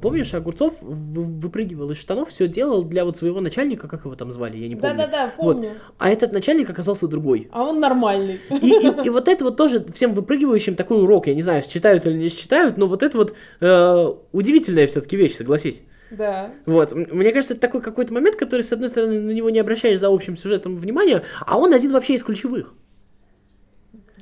Помнишь, 0.00 0.32
Огурцов 0.32 0.74
выпрыгивал 0.80 1.90
из 1.90 1.98
штанов, 1.98 2.30
все 2.30 2.48
делал 2.48 2.82
для 2.82 3.04
вот 3.04 3.16
своего 3.16 3.40
начальника, 3.40 3.88
как 3.88 4.04
его 4.04 4.14
там 4.14 4.32
звали, 4.32 4.56
я 4.56 4.68
не 4.68 4.76
помню. 4.76 4.96
Да-да-да, 4.96 5.32
помню. 5.36 5.68
Вот. 5.68 5.78
А 5.98 6.10
этот 6.10 6.32
начальник 6.32 6.70
оказался 6.70 7.06
другой. 7.08 7.48
А 7.52 7.64
он 7.64 7.78
нормальный. 7.80 8.40
И, 8.50 8.70
и, 8.70 9.06
и 9.06 9.10
вот 9.10 9.28
это 9.28 9.44
вот 9.44 9.56
тоже 9.56 9.84
всем 9.94 10.14
выпрыгивающим 10.14 10.76
такой 10.76 11.02
урок, 11.02 11.26
я 11.26 11.34
не 11.34 11.42
знаю, 11.42 11.62
считают 11.68 12.06
или 12.06 12.14
не 12.14 12.28
считают, 12.30 12.78
но 12.78 12.86
вот 12.86 13.02
это 13.02 13.18
вот 13.18 13.34
э, 13.60 14.12
удивительная 14.32 14.86
все-таки 14.86 15.16
вещь, 15.16 15.36
согласись. 15.36 15.82
Да. 16.10 16.50
Вот. 16.64 16.92
Мне 16.92 17.32
кажется, 17.32 17.54
это 17.54 17.60
такой 17.60 17.80
какой-то 17.80 18.14
момент, 18.14 18.36
который, 18.36 18.62
с 18.62 18.72
одной 18.72 18.88
стороны, 18.88 19.20
на 19.20 19.30
него 19.32 19.50
не 19.50 19.58
обращаешь 19.58 20.00
за 20.00 20.08
общим 20.08 20.36
сюжетом 20.36 20.76
внимания, 20.76 21.22
а 21.44 21.58
он 21.58 21.72
один 21.72 21.92
вообще 21.92 22.14
из 22.14 22.22
ключевых. 22.22 22.74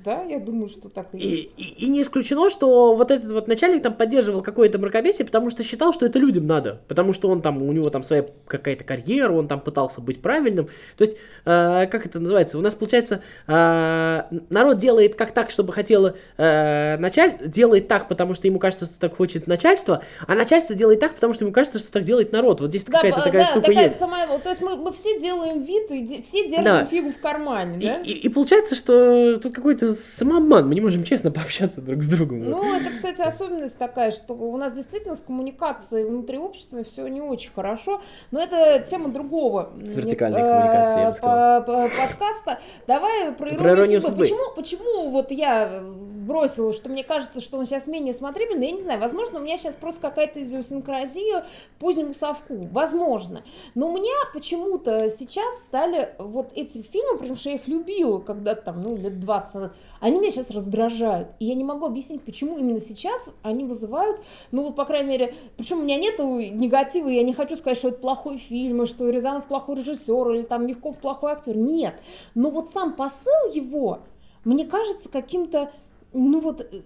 Да, 0.05 0.23
я 0.23 0.39
думаю, 0.39 0.69
что 0.69 0.91
так 0.91 1.07
и, 1.15 1.17
и 1.17 1.27
есть. 1.29 1.55
И, 1.57 1.63
и 1.85 1.89
не 1.89 2.03
исключено, 2.03 2.51
что 2.51 2.95
вот 2.95 3.11
этот 3.11 3.33
вот 3.33 3.49
начальник 3.49 3.83
там 3.83 3.95
поддерживал 3.95 4.43
какое-то 4.43 4.79
мракобесие, 4.79 5.25
потому 5.25 5.49
что 5.49 5.65
считал, 5.65 5.95
что 5.95 6.05
это 6.05 6.19
людям 6.19 6.47
надо. 6.47 6.81
Потому 6.89 7.15
что 7.15 7.31
он 7.31 7.41
там, 7.41 7.63
у 7.63 7.73
него 7.73 7.89
там 7.89 8.05
своя 8.05 8.27
какая-то 8.47 8.85
карьера, 8.85 9.33
он 9.33 9.49
там 9.49 9.61
пытался 9.61 10.03
быть 10.03 10.21
правильным. 10.21 10.67
То 10.99 11.05
есть, 11.05 11.17
э, 11.47 11.87
как 11.87 12.05
это 12.05 12.21
называется? 12.21 12.59
У 12.59 12.61
нас 12.61 12.75
получается, 12.75 13.23
э, 13.47 14.23
народ 14.51 14.77
делает 14.77 15.15
как 15.15 15.33
так, 15.33 15.51
чтобы 15.51 15.73
хотело 15.73 16.17
э, 16.37 16.99
начальство, 16.99 17.47
делает 17.47 17.89
так, 17.89 18.07
потому 18.09 18.35
что 18.35 18.47
ему 18.47 18.59
кажется, 18.59 18.85
что 18.85 19.01
так 19.01 19.17
хочет 19.17 19.47
начальство, 19.47 20.03
а 20.27 20.35
начальство 20.35 20.75
делает 20.75 21.01
так, 21.01 21.15
потому 21.15 21.33
что 21.33 21.45
ему 21.45 21.53
кажется, 21.53 21.79
что 21.79 21.91
так 21.91 22.05
делает 22.05 22.31
народ. 22.31 22.61
Вот 22.61 22.69
здесь 22.69 22.85
да, 22.85 22.99
какая-то 22.99 23.23
такая 23.23 23.43
да, 23.43 23.49
штука 23.49 23.67
такая 23.69 23.85
есть. 23.87 23.99
Сама, 23.99 24.27
то 24.39 24.51
есть 24.51 24.61
мы, 24.61 24.77
мы 24.77 24.93
все 24.93 25.19
делаем 25.19 25.63
вид 25.65 25.91
и 25.91 26.21
все 26.21 26.47
держим 26.47 26.65
да. 26.65 26.85
фигу 26.85 27.11
в 27.11 27.19
кармане, 27.19 27.79
да? 27.81 28.01
И, 28.03 28.11
и, 28.11 28.19
и 28.19 28.29
получается, 28.29 28.75
что 28.75 29.39
тут 29.39 29.55
какой-то 29.55 29.94
самообман, 29.95 30.69
мы 30.69 30.75
не 30.75 30.81
можем 30.81 31.05
честно 31.05 31.31
пообщаться 31.31 31.81
друг 31.81 32.03
с 32.03 32.09
другом. 32.09 32.45
Ну, 32.45 32.75
это, 32.75 32.91
кстати, 32.91 33.21
особенность 33.21 33.79
такая, 33.79 34.11
что 34.11 34.35
у 34.35 34.57
нас 34.57 34.73
действительно 34.73 35.17
с 35.17 35.21
коммуникацией 35.21 36.07
внутри 36.07 36.39
общества 36.39 36.85
все 36.85 37.07
не 37.09 37.21
очень 37.21 37.51
хорошо, 37.55 38.03
но 38.31 38.41
это 38.41 38.85
тема 38.89 39.09
другого 39.09 39.73
с 39.85 39.95
вертикальной 39.95 40.41
коммуникацией, 40.41 41.01
я 41.01 41.11
бы 41.11 41.17
сказала. 41.17 41.61
подкаста. 41.89 42.59
Давай 42.87 43.33
про 43.33 43.49
иронию, 43.49 43.59
про 43.59 43.73
иронию 43.73 44.01
судьбы. 44.03 44.27
судьбы. 44.27 44.55
Почему, 44.55 44.55
почему 44.55 45.11
вот 45.11 45.31
я 45.31 45.83
бросила, 46.25 46.73
что 46.73 46.89
мне 46.89 47.05
кажется, 47.05 47.41
что 47.41 47.59
он 47.59 47.67
сейчас 47.67 47.87
менее 47.87 48.15
смотрибельный, 48.15 48.67
я 48.67 48.73
не 48.73 48.83
знаю, 48.83 49.01
возможно, 49.01 49.39
у 49.39 49.43
меня 49.43 49.59
сейчас 49.59 49.75
просто 49.75 50.01
какая-то 50.01 50.43
идиосинкразия 50.43 51.45
позднему 51.79 52.15
совку, 52.15 52.69
возможно. 52.73 53.43
Но 53.75 53.89
у 53.89 53.93
меня 53.93 54.15
почему-то 54.33 55.11
сейчас 55.11 55.63
стали 55.63 56.11
вот 56.19 56.53
эти 56.55 56.83
фильмы, 56.83 57.19
потому 57.19 57.37
что 57.37 57.51
я 57.51 57.57
их 57.57 57.69
любила 57.69 58.19
когда-то 58.21 58.63
там, 58.63 58.83
ну, 58.83 58.97
лет 58.97 59.21
20 59.21 59.55
назад, 59.55 59.75
они 60.01 60.19
меня 60.19 60.31
сейчас 60.31 60.51
раздражают. 60.51 61.29
И 61.39 61.47
я 61.47 61.55
не 61.55 61.65
могу 61.65 61.87
объяснить, 61.87 62.23
почему 62.23 62.59
именно 62.59 62.81
сейчас 62.81 63.33
они 63.43 63.65
вызывают, 63.65 64.21
ну 64.53 64.65
вот, 64.65 64.77
по 64.77 64.85
крайней 64.85 65.09
мере, 65.09 65.35
причем 65.57 65.79
у 65.79 65.83
меня 65.83 65.97
нету 65.97 66.25
негатива, 66.41 67.09
я 67.09 67.23
не 67.23 67.33
хочу 67.33 67.57
сказать, 67.57 67.79
что 67.79 67.89
это 67.89 67.99
плохой 67.99 68.39
фильм, 68.39 68.83
и 68.83 68.87
что 68.87 69.09
Рязанов 69.09 69.47
плохой 69.47 69.77
режиссер, 69.77 70.33
или 70.33 70.43
там 70.43 70.67
Мягков 70.67 71.01
плохой 71.01 71.33
актер. 71.33 71.57
Нет. 71.57 71.95
Но 72.35 72.51
вот 72.51 72.71
сам 72.71 72.95
посыл 72.95 73.53
его, 73.53 74.01
мне 74.45 74.67
кажется 74.67 75.09
каким-то 75.09 75.71
ну 76.15 76.41
вот 76.41 76.61
э, 76.61 76.81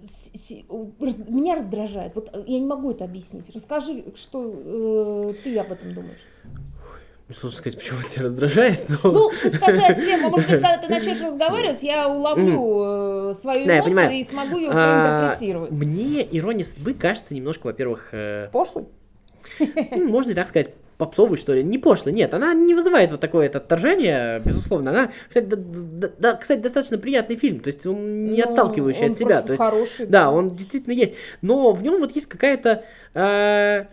меня 1.28 1.54
раздражает. 1.54 2.14
Вот 2.14 2.30
э, 2.32 2.44
я 2.46 2.58
не 2.58 2.66
могу 2.66 2.90
это 2.90 3.04
объяснить. 3.04 3.50
Расскажи, 3.54 4.04
что 4.16 4.50
э, 4.54 5.32
ты 5.44 5.58
об 5.58 5.70
этом 5.70 5.92
думаешь. 5.92 6.20
Ну, 7.28 7.34
сложно 7.34 7.58
сказать, 7.58 7.78
почему 7.78 8.02
тебя 8.02 8.24
раздражает, 8.24 8.88
но... 8.88 8.98
Ну, 9.02 9.30
скажи 9.32 9.80
о 9.80 9.94
себе, 9.94 10.16
может 10.16 10.38
быть, 10.38 10.46
когда 10.48 10.78
ты 10.78 10.88
начнешь 10.88 11.20
разговаривать, 11.20 11.82
я 11.82 12.08
уловлю 12.08 13.32
э, 13.32 13.34
свою 13.34 13.66
эмоцию 13.66 14.12
и 14.12 14.24
смогу 14.24 14.56
ее 14.56 14.70
а, 14.72 15.36
проинтерпретировать. 15.36 15.70
Мне 15.72 16.26
ирония 16.38 16.64
судьбы 16.64 16.94
кажется 16.94 17.34
немножко, 17.34 17.66
во-первых... 17.66 18.08
Э... 18.12 18.48
Пошлой? 18.50 18.86
Ну, 19.58 20.08
можно 20.08 20.30
и 20.30 20.34
так 20.34 20.48
сказать 20.48 20.70
попсовой, 20.98 21.38
что 21.38 21.54
ли, 21.54 21.62
не 21.62 21.78
пошлой, 21.78 22.12
нет, 22.12 22.34
она 22.34 22.52
не 22.52 22.74
вызывает 22.74 23.12
вот 23.12 23.20
такое 23.20 23.46
это 23.46 23.58
отторжение, 23.58 24.40
безусловно, 24.44 24.90
она, 24.90 25.12
кстати, 25.28 25.44
да, 25.44 25.56
да, 25.56 26.10
да, 26.18 26.34
кстати, 26.34 26.60
достаточно 26.60 26.98
приятный 26.98 27.36
фильм, 27.36 27.60
то 27.60 27.68
есть 27.68 27.86
он 27.86 28.26
не 28.26 28.42
Ну, 28.42 28.50
отталкивающий 28.50 29.04
он 29.04 29.12
от 29.12 29.18
себя, 29.18 29.42
то 29.42 29.52
есть, 29.52 29.62
хороший, 29.62 30.06
да, 30.06 30.24
да. 30.24 30.30
он 30.32 30.56
действительно 30.56 30.92
есть, 30.92 31.14
но 31.40 31.72
в 31.72 31.82
нем 31.82 32.00
вот 32.00 32.14
есть 32.16 32.26
какая-то, 32.26 32.84
э, 33.14 33.84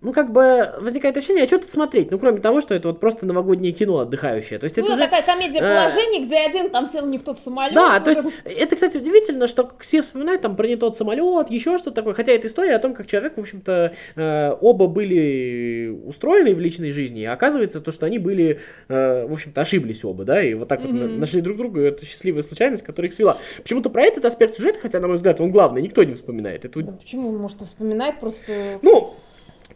ну, 0.00 0.12
как 0.12 0.32
бы 0.32 0.74
возникает 0.80 1.16
ощущение, 1.16 1.44
а 1.44 1.46
что 1.48 1.58
тут 1.58 1.72
смотреть? 1.72 2.12
Ну, 2.12 2.18
кроме 2.20 2.38
того, 2.40 2.60
что 2.60 2.72
это 2.72 2.86
вот 2.88 3.00
просто 3.00 3.26
новогоднее 3.26 3.72
кино 3.72 3.98
отдыхающее. 3.98 4.58
То 4.60 4.64
есть 4.64 4.76
Ну, 4.76 4.84
это 4.84 4.94
же- 4.94 5.00
такая 5.00 5.22
комедия 5.22 5.58
э, 5.58 5.74
положений, 5.74 6.26
где 6.26 6.36
один 6.38 6.70
там 6.70 6.86
сел 6.86 7.04
не 7.06 7.18
в 7.18 7.24
тот 7.24 7.38
самолет. 7.38 7.74
Да, 7.74 7.94
вот 7.94 8.04
то 8.04 8.10
есть 8.10 8.22
это- 8.44 8.74
кстати, 8.76 8.96
удивительно, 8.96 9.48
что 9.48 9.70
все 9.80 10.02
вспоминают 10.02 10.42
там 10.42 10.54
про 10.54 10.68
не 10.68 10.76
тот 10.76 10.96
самолет, 10.96 11.50
еще 11.50 11.78
что-то 11.78 11.96
такое. 11.96 12.14
Хотя 12.14 12.30
это 12.32 12.46
история 12.46 12.76
о 12.76 12.78
том, 12.78 12.94
как 12.94 13.08
человек, 13.08 13.36
в 13.36 13.40
общем-то, 13.40 13.92
э, 14.14 14.56
оба 14.60 14.86
были 14.86 15.88
устроены 16.06 16.54
в 16.54 16.60
личной 16.60 16.92
жизни, 16.92 17.24
а 17.24 17.32
оказывается 17.32 17.80
то, 17.80 17.90
что 17.90 18.06
они 18.06 18.18
были, 18.18 18.60
э, 18.88 19.26
в 19.26 19.32
общем-то, 19.32 19.60
ошиблись 19.60 20.04
оба, 20.04 20.24
да, 20.24 20.42
и 20.42 20.54
вот 20.54 20.68
так 20.68 20.80
вот 20.82 20.92
на- 20.92 21.06
Мгм. 21.06 21.18
нашли 21.20 21.40
друг 21.40 21.56
друга, 21.56 21.80
и 21.80 21.84
это 21.88 22.06
счастливая 22.06 22.42
случайность, 22.44 22.84
которая 22.84 23.08
их 23.08 23.14
свела. 23.14 23.38
Почему-то 23.62 23.90
про 23.90 24.02
этот 24.04 24.24
аспект 24.24 24.56
сюжета, 24.56 24.78
хотя, 24.80 25.00
на 25.00 25.08
мой 25.08 25.16
взгляд, 25.16 25.40
он 25.40 25.50
главный, 25.50 25.82
никто 25.82 26.04
не 26.04 26.14
вспоминает. 26.14 26.64
Это, 26.64 26.80
Да 26.82 26.92
почему 26.92 27.36
может 27.36 27.60
вспоминать 27.62 28.20
просто... 28.20 28.78
ну, 28.82 29.14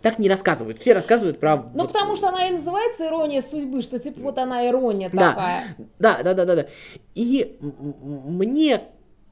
так 0.00 0.18
не 0.18 0.28
рассказывают. 0.28 0.78
Все 0.80 0.94
рассказывают 0.94 1.38
про... 1.38 1.56
Ну, 1.56 1.82
вот- 1.82 1.92
потому 1.92 2.16
что 2.16 2.28
она 2.28 2.48
и 2.48 2.52
называется 2.52 3.06
ирония 3.06 3.42
судьбы, 3.42 3.82
что 3.82 3.98
типа 3.98 4.20
вот 4.20 4.38
она 4.38 4.66
ирония 4.68 5.10
Да. 5.12 5.30
такая. 5.30 5.76
Да, 5.98 6.22
да, 6.22 6.34
да, 6.34 6.44
да, 6.44 6.56
да. 6.56 6.66
И 7.14 7.58
мне 7.60 8.82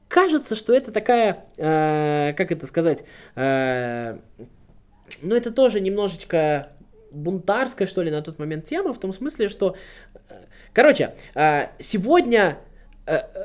кажется, 0.07 0.55
что 0.55 0.73
это 0.73 0.91
такая, 0.91 1.45
э, 1.57 2.33
как 2.37 2.51
это 2.51 2.67
сказать, 2.67 3.03
э, 3.35 4.17
ну 5.21 5.35
это 5.35 5.51
тоже 5.51 5.81
немножечко 5.81 6.69
бунтарская, 7.11 7.87
что 7.87 8.01
ли, 8.03 8.11
на 8.11 8.21
тот 8.21 8.39
момент 8.39 8.65
тема, 8.65 8.93
в 8.93 8.99
том 8.99 9.13
смысле, 9.13 9.49
что, 9.49 9.75
э, 10.29 10.33
короче, 10.73 11.15
э, 11.35 11.67
сегодня 11.79 12.57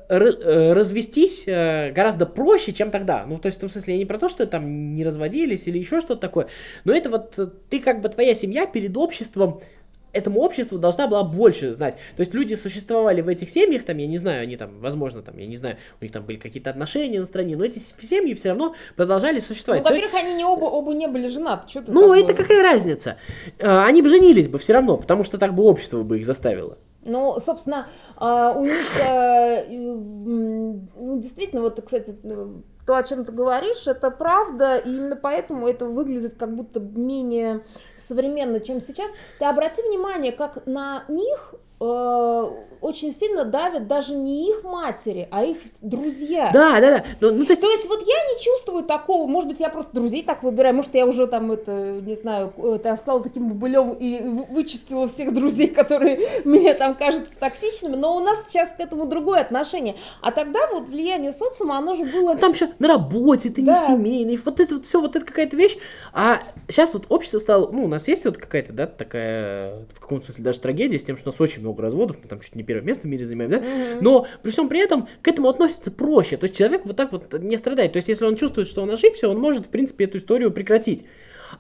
развестись 0.09 1.45
э, 1.47 1.93
гораздо 1.93 2.27
проще, 2.27 2.73
чем 2.73 2.91
тогда. 2.91 3.25
Ну, 3.27 3.39
то 3.39 3.47
есть, 3.47 3.59
в 3.59 3.61
том 3.61 3.71
смысле, 3.71 3.95
я 3.95 3.99
не 3.99 4.05
про 4.05 4.19
то, 4.19 4.29
что 4.29 4.47
там 4.47 4.95
не 4.95 5.05
разводились 5.05 5.67
или 5.67 5.79
еще 5.79 6.01
что-то 6.01 6.21
такое, 6.21 6.49
но 6.85 6.93
это 6.93 7.11
вот 7.11 7.35
э, 7.39 7.49
ты 7.71 7.81
как 7.81 8.01
бы 8.01 8.09
твоя 8.09 8.35
семья 8.35 8.67
перед 8.67 8.97
обществом 8.97 9.61
этому 10.13 10.41
обществу 10.41 10.79
должна 10.79 11.09
была 11.09 11.25
больше 11.25 11.75
знать. 11.75 11.97
То 12.17 12.21
есть 12.21 12.33
люди 12.33 12.55
существовали 12.55 13.21
в 13.21 13.29
этих 13.29 13.51
семьях, 13.51 13.85
там, 13.85 13.99
я 13.99 14.07
не 14.07 14.17
знаю, 14.17 14.43
они 14.43 14.57
там, 14.57 14.81
возможно, 14.81 15.21
там, 15.21 15.37
я 15.37 15.47
не 15.47 15.57
знаю, 15.57 15.77
у 16.01 16.05
них 16.05 16.13
там 16.13 16.25
были 16.25 16.39
какие-то 16.39 16.71
отношения 16.71 17.21
на 17.21 17.27
стороне, 17.27 17.55
но 17.57 17.65
эти 17.65 17.79
семьи 17.79 18.33
все 18.35 18.49
равно 18.51 18.75
продолжали 18.97 19.37
Ну, 19.37 19.43
существовать. 19.43 19.85
Всё- 19.85 19.93
во-первых, 19.93 20.15
они 20.15 20.35
не 20.35 20.45
оба, 20.45 20.65
оба 20.65 20.95
не 20.95 21.07
были 21.07 21.29
женаты. 21.29 21.69
Чё 21.69 21.83
ты 21.83 21.93
ну, 21.93 22.09
как 22.09 22.19
это 22.25 22.35
какая 22.35 22.63
разница? 22.63 23.19
Э, 23.59 23.81
Они 23.81 24.01
бы 24.01 24.09
женились 24.09 24.49
бы 24.49 24.59
все 24.59 24.73
равно, 24.73 24.97
потому 24.97 25.23
что 25.23 25.37
так 25.37 25.55
бы 25.55 25.65
общество 25.65 26.03
бы 26.03 26.19
их 26.19 26.25
заставило. 26.25 26.79
Ну, 27.07 27.39
собственно, 27.41 27.87
а, 28.17 28.53
у 28.53 28.65
них, 28.65 29.01
э, 29.01 29.67
ну, 29.69 31.21
действительно, 31.21 31.63
вот, 31.63 31.81
кстати, 31.85 32.19
то, 32.87 32.97
о 32.97 33.03
чем 33.03 33.25
ты 33.25 33.33
говоришь, 33.33 33.87
это 33.87 34.11
правда, 34.11 34.77
и 34.77 34.91
именно 34.91 35.17
поэтому 35.17 35.69
это 35.69 35.87
выглядит 35.87 36.37
как 36.37 36.55
будто 36.55 36.81
менее 36.81 37.65
современно, 37.99 38.61
чем 38.61 38.81
сейчас. 38.81 39.11
Ты 39.39 39.45
обрати 39.45 39.83
внимание, 39.83 40.33
как 40.33 40.67
на 40.67 41.05
них 41.09 41.55
очень 41.79 43.13
сильно 43.13 43.45
давят 43.45 43.87
даже 43.87 44.15
не 44.15 44.51
их 44.51 44.63
матери, 44.65 45.29
а 45.31 45.45
их 45.45 45.59
друзья. 45.81 46.51
Да, 46.53 46.81
да, 46.81 46.99
да. 46.99 47.05
Ну, 47.21 47.35
ну, 47.35 47.45
то 47.45 47.53
есть, 47.53 47.61
То 47.61 47.71
есть 47.71 47.89
вот 47.89 48.01
я 48.01 48.15
не 48.15 48.43
чувствую 48.43 48.85
такого, 48.85 49.27
может 49.27 49.49
быть, 49.51 49.61
я 49.61 49.69
просто 49.69 49.93
друзей 49.93 50.23
так 50.23 50.43
выбираю, 50.43 50.75
может, 50.75 50.95
я 50.95 51.07
уже 51.07 51.27
там, 51.27 51.53
это, 51.53 52.01
не 52.01 52.15
знаю, 52.15 52.53
это 52.57 52.97
стала 52.97 53.23
таким 53.23 53.49
бобылем 53.49 53.93
и 53.93 54.21
вы- 54.21 54.45
вычистила 54.45 55.09
всех 55.09 55.35
друзей, 55.35 55.69
которые 55.69 56.21
мне 56.45 56.75
там 56.75 56.95
кажутся 56.95 57.35
токсичными, 57.39 57.97
но 57.97 58.17
у 58.17 58.21
нас 58.21 58.39
сейчас 58.49 58.71
к 58.71 58.81
этому 58.81 59.07
другое 59.07 59.41
отношение. 59.41 59.97
А 60.23 60.31
тогда 60.31 60.61
вот 60.73 60.89
влияние 60.89 61.33
социума, 61.33 61.79
оно 61.79 61.95
же 61.95 62.05
было... 62.05 62.37
там 62.37 62.53
еще 62.53 62.69
на 62.79 62.89
работе, 62.89 63.51
ты 63.51 63.63
Да. 63.63 63.73
не 63.81 63.87
семейный, 63.97 64.37
вот 64.37 64.61
это 64.61 64.77
вот 64.77 64.87
все, 64.87 65.01
вот 65.01 65.17
это 65.17 65.25
какая-то 65.25 65.57
вещь. 65.57 65.77
А 66.13 66.43
сейчас 66.69 66.95
вот 66.95 67.07
общество 67.09 67.39
стало, 67.39 67.71
ну, 67.73 67.85
у 67.85 67.89
нас 67.89 68.07
есть 68.09 68.25
вот 68.25 68.37
какая-то, 68.37 68.73
да, 68.73 68.87
такая, 68.87 69.87
в 69.95 70.01
каком-то 70.01 70.27
смысле 70.27 70.45
даже 70.45 70.61
трагедия 70.61 70.99
с 71.01 71.05
тем, 71.05 71.17
что 71.17 71.31
у 71.31 71.33
нас 71.33 71.41
очень 71.41 71.66
много 71.67 71.83
разводов, 71.83 72.17
мы 72.23 72.29
там 72.29 72.41
чуть 72.41 72.55
не 72.55 72.63
первое 72.63 72.85
место 72.85 73.03
в 73.07 73.11
мире 73.11 73.27
занимаем, 73.27 73.51
да? 73.51 73.59
Мгм. 73.59 74.03
Но 74.03 74.27
при 74.43 74.51
всем 74.51 74.69
при 74.69 74.81
этом 74.81 75.09
к 75.23 75.29
этому 75.29 75.49
относится 75.49 75.91
проще. 75.91 76.37
То 76.37 76.45
есть 76.45 76.57
человек 76.57 76.83
вот 76.85 76.97
так 76.97 77.13
вот 77.13 77.33
не 77.41 77.57
страдает. 77.59 77.93
То 77.93 77.99
есть 77.99 78.09
если 78.09 78.25
он 78.25 78.37
чувствует, 78.37 78.69
что 78.69 78.83
он 78.83 78.91
ошибся, 78.91 79.29
он 79.29 79.39
может, 79.39 79.67
в 79.67 79.69
принципе, 79.69 80.05
эту 80.05 80.19
историю 80.19 80.51
прекратить. 80.51 81.05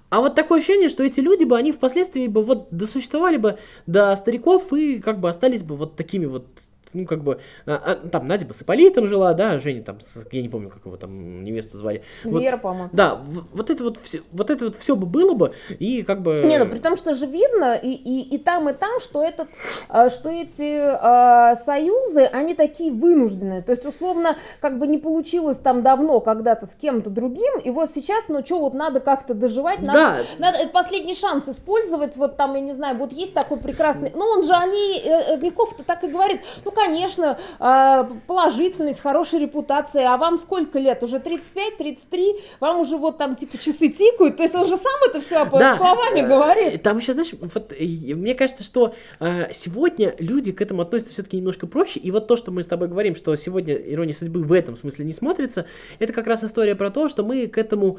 А 0.08 0.20
вот 0.20 0.34
такое 0.34 0.58
ощущение, 0.58 0.88
что 0.88 1.04
эти 1.04 1.20
люди 1.20 1.44
бы, 1.44 1.56
они 1.56 1.72
впоследствии 1.72 2.26
бы 2.26 2.42
вот 2.42 2.68
досуществовали 2.70 3.36
бы 3.36 3.58
до 3.86 4.14
стариков 4.16 4.72
и 4.72 4.98
как 4.98 5.20
бы 5.20 5.28
остались 5.28 5.62
бы 5.62 5.76
вот 5.76 5.96
такими 5.96 6.26
вот 6.26 6.46
ну, 6.92 7.06
как 7.06 7.22
бы, 7.22 7.40
а, 7.66 7.82
а, 8.02 8.08
там 8.08 8.28
Надя 8.28 8.46
бы 8.46 8.54
с 8.54 8.62
Ипполитом 8.62 9.08
жила, 9.08 9.34
да, 9.34 9.58
Женя 9.58 9.82
там, 9.82 10.00
с- 10.00 10.24
я 10.32 10.42
не 10.42 10.48
помню, 10.48 10.70
как 10.70 10.84
его 10.86 10.96
там 10.96 11.44
невесту 11.44 11.78
звали. 11.78 12.02
Вот, 12.24 12.42
Вера, 12.42 12.56
по-моему. 12.56 12.90
да, 12.92 13.20
вот 13.52 13.70
это 13.70 13.84
вот 13.84 13.98
все, 14.02 14.22
вот 14.32 14.50
это 14.50 14.66
вот 14.66 14.76
все 14.76 14.96
бы 14.96 15.06
было 15.06 15.34
бы, 15.34 15.52
и 15.78 16.02
как 16.02 16.22
бы... 16.22 16.40
Не, 16.44 16.58
ну 16.58 16.66
при 16.66 16.78
том, 16.78 16.96
что 16.96 17.14
же 17.14 17.26
видно 17.26 17.74
и, 17.74 17.90
и, 17.92 18.34
и 18.34 18.38
там, 18.38 18.68
и 18.68 18.72
там, 18.72 19.00
что, 19.00 19.22
этот, 19.22 19.48
а, 19.88 20.10
что 20.10 20.30
эти 20.30 20.80
а, 20.80 21.56
союзы, 21.56 22.24
они 22.24 22.54
такие 22.54 22.92
вынужденные. 22.92 23.62
То 23.62 23.72
есть, 23.72 23.84
условно, 23.84 24.36
как 24.60 24.78
бы 24.78 24.86
не 24.86 24.98
получилось 24.98 25.58
там 25.58 25.82
давно 25.82 26.20
когда-то 26.20 26.66
с 26.66 26.74
кем-то 26.74 27.10
другим, 27.10 27.58
и 27.62 27.70
вот 27.70 27.90
сейчас, 27.94 28.28
ну 28.28 28.44
что, 28.44 28.60
вот 28.60 28.74
надо 28.74 29.00
как-то 29.00 29.34
доживать, 29.34 29.80
надо, 29.80 29.98
Да, 29.98 30.24
надо 30.38 30.58
этот 30.58 30.72
последний 30.72 31.14
шанс 31.14 31.48
использовать, 31.48 32.16
вот 32.16 32.36
там, 32.36 32.54
я 32.54 32.60
не 32.60 32.74
знаю, 32.74 32.96
вот 32.96 33.12
есть 33.12 33.34
такой 33.34 33.58
прекрасный, 33.58 34.12
ну 34.14 34.24
он 34.24 34.42
же, 34.42 34.52
они, 34.52 35.00
э, 35.04 35.34
э, 35.34 35.36
Мягков-то 35.38 35.84
так 35.84 36.02
и 36.04 36.08
говорит, 36.08 36.40
ну, 36.64 36.70
конечно, 36.76 37.38
а, 37.58 38.04
положительность, 38.26 39.00
хорошая 39.00 39.40
репутация, 39.40 40.12
а 40.12 40.16
вам 40.16 40.38
сколько 40.38 40.78
лет? 40.78 41.02
Уже 41.02 41.16
35-33, 41.18 42.40
вам 42.60 42.80
уже 42.80 42.96
вот 42.96 43.18
там 43.18 43.34
типа 43.34 43.58
часы 43.58 43.88
тикают, 43.88 44.36
то 44.36 44.42
есть 44.42 44.54
он 44.54 44.64
же 44.64 44.76
сам 44.76 45.00
это 45.08 45.20
все 45.20 45.44
Да. 45.46 45.76
словами 45.76 46.20
Э, 46.20 46.26
говорит. 46.28 46.82
Там 46.82 46.98
еще, 46.98 47.14
знаешь, 47.14 47.30
вот 47.40 47.72
э, 47.72 48.14
мне 48.14 48.34
кажется, 48.34 48.62
что 48.62 48.94
э, 49.20 49.52
сегодня 49.52 50.14
люди 50.18 50.52
к 50.52 50.60
этому 50.60 50.82
относятся 50.82 51.12
все-таки 51.14 51.36
немножко 51.38 51.66
проще. 51.66 51.98
И 51.98 52.10
вот 52.10 52.28
то, 52.28 52.36
что 52.36 52.50
мы 52.52 52.62
с 52.62 52.66
тобой 52.66 52.88
говорим, 52.88 53.16
что 53.16 53.34
сегодня 53.36 53.74
ирония 53.74 54.14
судьбы 54.14 54.42
в 54.42 54.52
этом 54.52 54.76
смысле 54.76 55.04
не 55.04 55.12
смотрится, 55.12 55.66
это 55.98 56.12
как 56.12 56.26
раз 56.26 56.44
история 56.44 56.74
про 56.74 56.90
то, 56.90 57.08
что 57.08 57.24
мы 57.24 57.46
к 57.46 57.58
этому 57.58 57.98